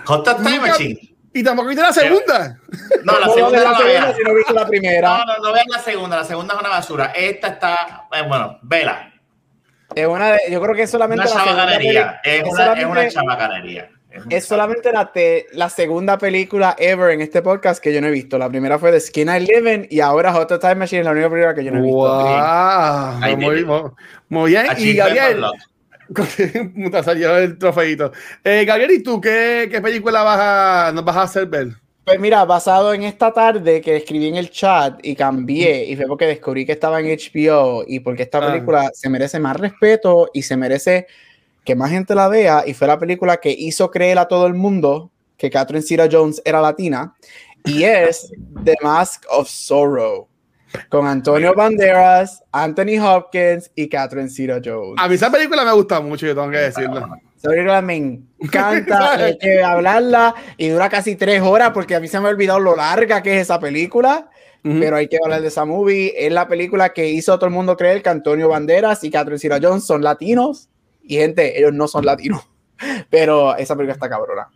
[0.05, 1.15] Hot Time Machine.
[1.33, 2.59] Y tampoco viste la segunda.
[3.03, 5.09] No, la segunda no, la, segunda, si no viste la primera.
[5.09, 6.17] No, no, no vean la segunda.
[6.17, 7.05] La segunda es una basura.
[7.15, 8.07] Esta está.
[8.11, 9.11] Eh, bueno, vela.
[9.95, 12.21] Es una de, yo creo que es solamente una chavacanería.
[12.23, 13.89] Es, una, es una chavacanería.
[14.29, 15.11] Es, solamente la,
[15.53, 18.37] la segunda película ever en este podcast que yo no he visto.
[18.37, 21.11] La primera fue The Skin I Live In y ahora Hot Time Machine es la
[21.11, 21.97] única película que yo no he visto.
[21.97, 23.95] Wow.
[24.29, 24.65] Muy, bien.
[24.77, 25.43] Y Gabriel,
[27.03, 28.11] salió el trofeito.
[28.43, 31.69] Eh, Gabriel, ¿y tú qué, qué película vas a, nos vas a hacer ver?
[32.05, 36.05] Pues mira, basado en esta tarde que escribí en el chat y cambié, y fue
[36.05, 38.51] porque descubrí que estaba en HBO y porque esta ah.
[38.51, 41.07] película se merece más respeto y se merece
[41.63, 44.53] que más gente la vea y fue la película que hizo creer a todo el
[44.53, 47.15] mundo que Catherine Zeta Jones era latina
[47.65, 48.31] y es
[48.63, 50.27] The Mask of Sorrow
[50.89, 54.95] con Antonio Banderas, Anthony Hopkins y Catherine Zeta Jones.
[54.97, 57.07] A mí esa película me gusta mucho, yo tengo que decirlo.
[57.37, 62.07] Esa película me encanta, hay que hablarla y dura casi tres horas porque a mí
[62.07, 64.29] se me ha olvidado lo larga que es esa película.
[64.65, 66.13] Pero hay que hablar de esa movie.
[66.15, 69.37] Es la película que hizo a todo el mundo creer que Antonio Banderas y Catherine
[69.37, 70.69] Zeta Jones son latinos
[71.03, 72.47] y gente, ellos no son latinos,
[73.09, 74.49] pero esa película está cabrona.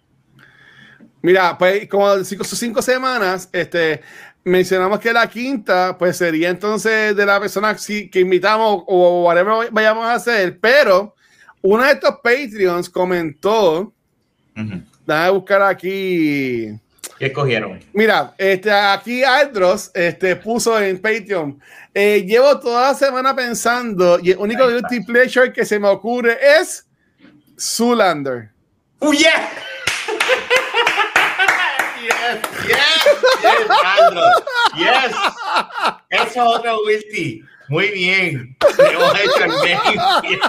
[1.21, 4.01] Mira, pues como cinco, cinco semanas, este,
[4.43, 10.05] mencionamos que la quinta, pues sería entonces de la persona que invitamos o whatever vayamos
[10.05, 11.15] a hacer, pero
[11.61, 13.93] uno de estos Patreons comentó,
[15.05, 16.79] déjame buscar aquí.
[17.17, 17.79] ¿Qué escogieron?
[17.93, 21.59] Mira, este, aquí Aldros este, puso en Patreon.
[21.93, 26.37] Eh, llevo toda la semana pensando y el único guilty pleasure que se me ocurre
[26.59, 26.85] es
[27.59, 28.51] Zoolander.
[28.99, 29.49] ¡Oh, yeah!
[32.01, 32.77] yes, yes,
[33.41, 34.43] yes, Aldros.
[34.77, 35.15] Yes.
[36.09, 37.43] Eso es otro guilty.
[37.69, 38.55] Muy bien.
[38.77, 39.79] Hemos hecho el bien.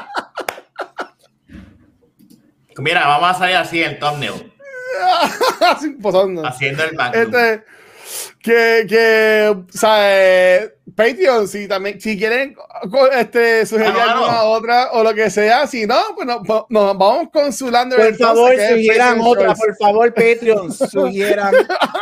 [2.79, 4.53] Mira, vamos a salir así en thumbnail.
[6.45, 7.23] Haciendo el magnum.
[7.23, 7.65] Este,
[8.41, 12.57] que, que, o sea, Patreon, si también, si quieren
[13.13, 17.71] este, sugerir alguna otra o lo que sea, si no, pues nos, vamos con su
[17.71, 17.99] lander.
[17.99, 21.55] Por favor, sugieran otra, por favor, Patreon, sugieran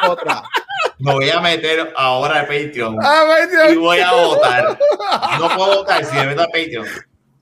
[0.09, 0.43] otra.
[0.99, 3.73] Me voy a meter ahora a Patreon, ah, Patreon.
[3.75, 4.79] y voy a votar.
[5.41, 6.87] No puedo votar si me meto a Patreon.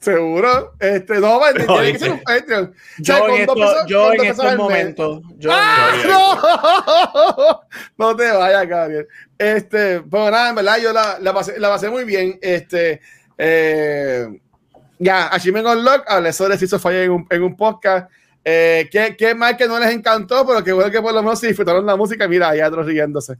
[0.05, 0.75] Seguro.
[0.79, 2.75] Este, no, no tiene que ser un Patreon.
[2.99, 5.23] Yo, en, esto, yo en estos momentos.
[5.39, 7.61] Yo, ¡Ah, no!
[8.11, 9.09] no te vayas, Gabriel.
[9.39, 12.39] Este, pues nada, en verdad, yo la, la, pasé, la pasé muy bien.
[12.43, 13.01] Este,
[13.39, 14.27] eh,
[14.99, 18.11] ya, Achievement Unlock hablé sobre si hizo falla en un, en un podcast.
[18.45, 20.47] Eh, ¿qué, ¿Qué más que no les encantó?
[20.47, 22.29] Pero que bueno que por lo menos se disfrutaron la música.
[22.29, 23.39] Mira, hay otros riéndose.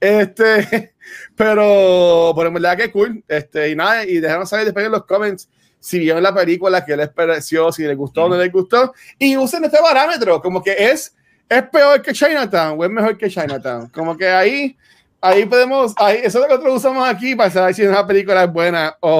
[0.00, 0.94] Este,
[1.36, 3.22] pero, por en verdad que cool.
[3.28, 5.50] Este, y nada, y dejaron saber después en los comments
[5.80, 8.92] si vieron la película, qué les pareció, si les gustó o no les gustó.
[9.18, 11.14] Y usen este parámetro, como que es,
[11.48, 13.88] es peor que Chinatown o es mejor que Chinatown.
[13.90, 14.76] Como que ahí,
[15.20, 18.44] ahí podemos, ahí, eso es lo que nosotros usamos aquí para saber si una película
[18.44, 19.18] es buena o,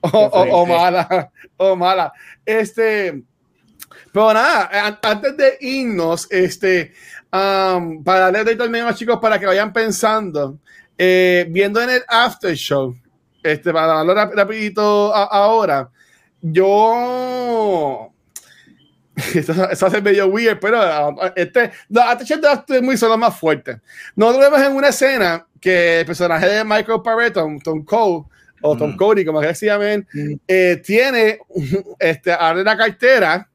[0.00, 1.30] o, o, o mala.
[1.56, 2.12] O mala.
[2.44, 3.22] Este.
[4.12, 6.92] Pero nada, antes de irnos, este,
[7.32, 10.58] um, para darle también a los chicos para que vayan pensando,
[10.96, 12.96] eh, viendo en el after show,
[13.52, 15.90] este, para darlo rapidito ahora,
[16.40, 18.12] yo...
[19.34, 20.78] Eso, hace medio weird, pero
[21.08, 21.70] uh, este,
[22.68, 23.80] es muy solo más fuerte.
[24.14, 28.24] Nosotros vemos en una escena que el personaje de Michael Pareto, Tom Cole,
[28.60, 28.96] o Tom mm.
[28.96, 30.32] Cody, como que se llamen, mm.
[30.46, 31.38] eh, tiene,
[31.98, 33.48] este, abre la cartera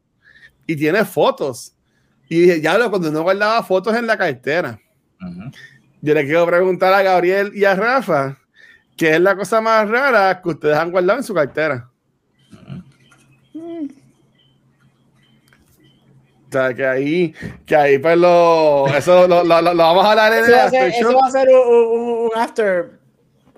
[0.66, 1.74] y tiene fotos.
[2.30, 4.80] Y dije, ya lo, cuando no guardaba fotos en la cartera.
[6.02, 8.40] Yo le quiero preguntar a Gabriel y a Rafa,
[9.02, 11.90] ¿Qué es la cosa más rara que ustedes han guardado en su cartera?
[16.36, 17.34] O sea, que ahí,
[17.66, 20.88] que ahí pues lo, eso lo, lo, lo vamos a hablar en eso el after
[20.90, 22.92] Eso va a ser un, un after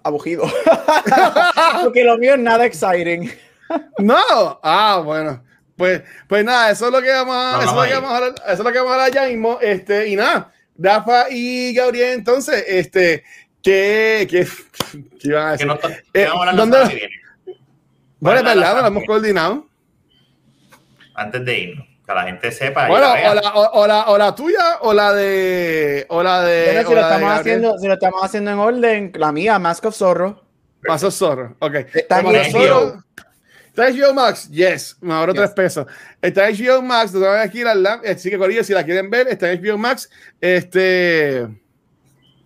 [0.02, 0.46] aburrido.
[1.84, 3.30] Porque lo mío es nada exciting.
[4.00, 5.44] no, ah, bueno.
[5.76, 8.16] Pues, pues nada, eso es lo que vamos a, eso, es lo que vamos a
[8.16, 9.60] hablar, eso es lo que vamos a hablar ya mismo.
[9.62, 13.26] Este, y nada, Rafa y Gabriel, entonces, este,
[13.64, 14.46] ¿Qué, qué,
[15.20, 15.68] qué iban a decir?
[15.68, 15.80] No,
[16.14, 17.10] eh, ¿Dónde?
[18.20, 19.68] Bueno, es verdad, lo hemos coordinado.
[21.16, 22.90] Antes de irnos, que la gente sepa.
[22.90, 26.06] Bueno, o la, o, la, o la, tuya o la de.
[26.10, 26.66] O la de.
[26.66, 29.96] Bueno, si, lo estamos haciendo, si lo estamos haciendo en orden, la mía, Mask of
[29.96, 30.44] Zorro.
[30.82, 31.76] Mask of Zorro, ok.
[31.94, 33.04] Está en HBO.
[33.68, 34.50] ¿Está HBO Max?
[34.50, 35.88] Yes, me ahorro tres pesos.
[36.22, 39.64] Está HBO Max, te aquí la Así que, Corillo, si la quieren ver, está en
[39.64, 40.10] HBO Max.
[40.40, 41.48] Este.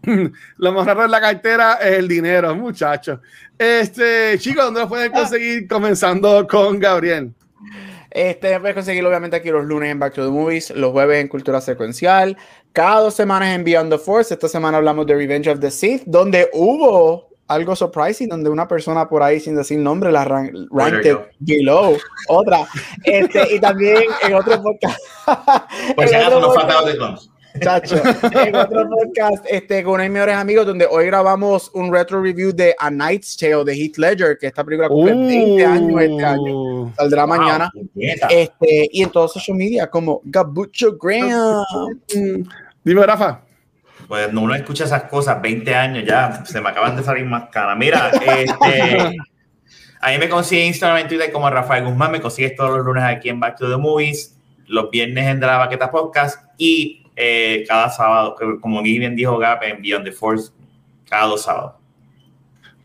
[0.58, 3.20] lo más raro en la cartera es el dinero, muchachos.
[3.58, 5.68] Este, chicos, ¿dónde lo pueden conseguir?
[5.68, 7.34] Comenzando con Gabriel.
[8.10, 11.28] Este, puedes conseguirlo obviamente aquí los lunes en Back to the Movies, los jueves en
[11.28, 12.38] Cultura Secuencial,
[12.72, 14.34] cada dos semanas en Beyond the Force.
[14.34, 19.08] Esta semana hablamos de Revenge of the Sith, donde hubo algo surprising, donde una persona
[19.08, 21.97] por ahí sin decir nombre la ranked below.
[22.28, 22.68] Otra.
[23.03, 24.99] Este, y también en otro podcast.
[25.95, 26.97] Pues ya no falta de
[27.60, 28.01] Chacho,
[28.32, 32.22] en otro podcast este, con uno de mis mejores amigos, donde hoy grabamos un retro
[32.22, 35.70] review de A Night's Tale de Heath Ledger, que esta película cumple 20 uh.
[35.70, 37.72] años este año, saldrá mañana.
[37.95, 41.64] Este, y en todos social media, como Gabucho Graham.
[42.84, 43.41] Dime, Rafa.
[44.08, 47.49] Pues no uno escucha esas cosas, 20 años ya, se me acaban de salir más
[47.49, 47.78] caras.
[47.78, 49.18] Mira, este.
[49.99, 53.03] A mí me consigue Instagram y Twitter como Rafael Guzmán, me consigues todos los lunes
[53.03, 54.38] aquí en Back to the Movies,
[54.68, 59.63] los viernes en De la Baqueta Podcast y eh, cada sábado, como bien dijo Gap
[59.63, 60.51] en Beyond the Force,
[61.09, 61.74] cada dos sábados.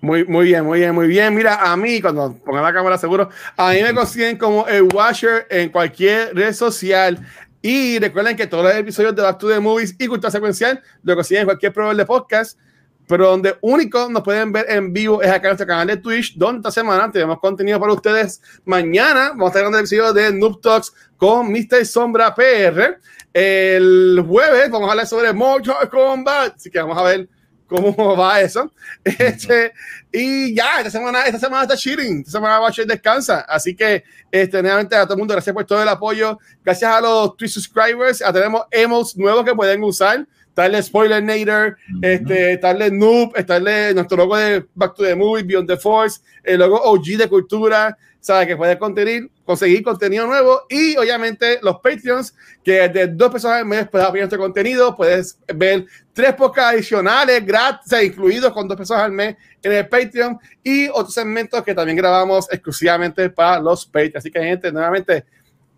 [0.01, 1.35] Muy, muy bien, muy bien, muy bien.
[1.35, 5.47] Mira, a mí, cuando pongan la cámara seguro, a mí me consiguen como el Washer
[5.49, 7.25] en cualquier red social.
[7.61, 11.15] Y recuerden que todos los episodios de Back to the Movies y Cultura Secuencial lo
[11.15, 12.59] consiguen en cualquier proveedor de podcast.
[13.07, 16.35] Pero donde único nos pueden ver en vivo es acá en nuestro canal de Twitch,
[16.37, 18.41] donde esta semana tenemos contenido para ustedes.
[18.65, 21.85] Mañana vamos a en el episodio de Noob Talks con Mr.
[21.85, 22.99] Sombra PR.
[23.33, 27.29] El jueves vamos a hablar sobre Mortal Kombat, así que vamos a ver
[27.67, 28.71] cómo va eso.
[29.03, 29.73] Este,
[30.13, 33.41] y ya, esta semana, esta semana está chilling, esta semana va a descansa.
[33.49, 36.39] Así que, este, nuevamente a todo el mundo, gracias por todo el apoyo.
[36.63, 40.27] Gracias a los Twitch subscribers, tenemos emotes nuevos que pueden usar.
[40.53, 45.67] Estarle Spoiler Nader, este, estarle Noob, estarle nuestro logo de Back to the Movie, Beyond
[45.67, 50.95] the Force, el logo OG de Cultura, sabe que puedes conseguir, conseguir contenido nuevo y
[50.99, 55.87] obviamente los Patreons, que de dos pesos al mes puedes apoyar este contenido, puedes ver
[56.13, 61.15] tres podcasts adicionales gratis, incluidos con dos pesos al mes en el Patreon y otros
[61.15, 64.17] segmentos que también grabamos exclusivamente para los Patreons.
[64.17, 65.25] Así que gente, nuevamente,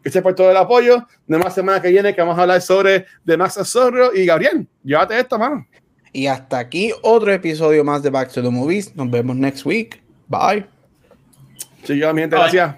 [0.04, 1.06] gracias por todo el apoyo.
[1.26, 4.66] De más semana que viene que vamos a hablar sobre The Max Zorro y Gabriel,
[4.84, 5.66] llévate esto, mano.
[6.12, 8.94] Y hasta aquí otro episodio más de Back to the Movies.
[8.94, 10.00] Nos vemos next week.
[10.28, 10.66] Bye.
[11.82, 12.76] Sí, yo, mi gente, gracias.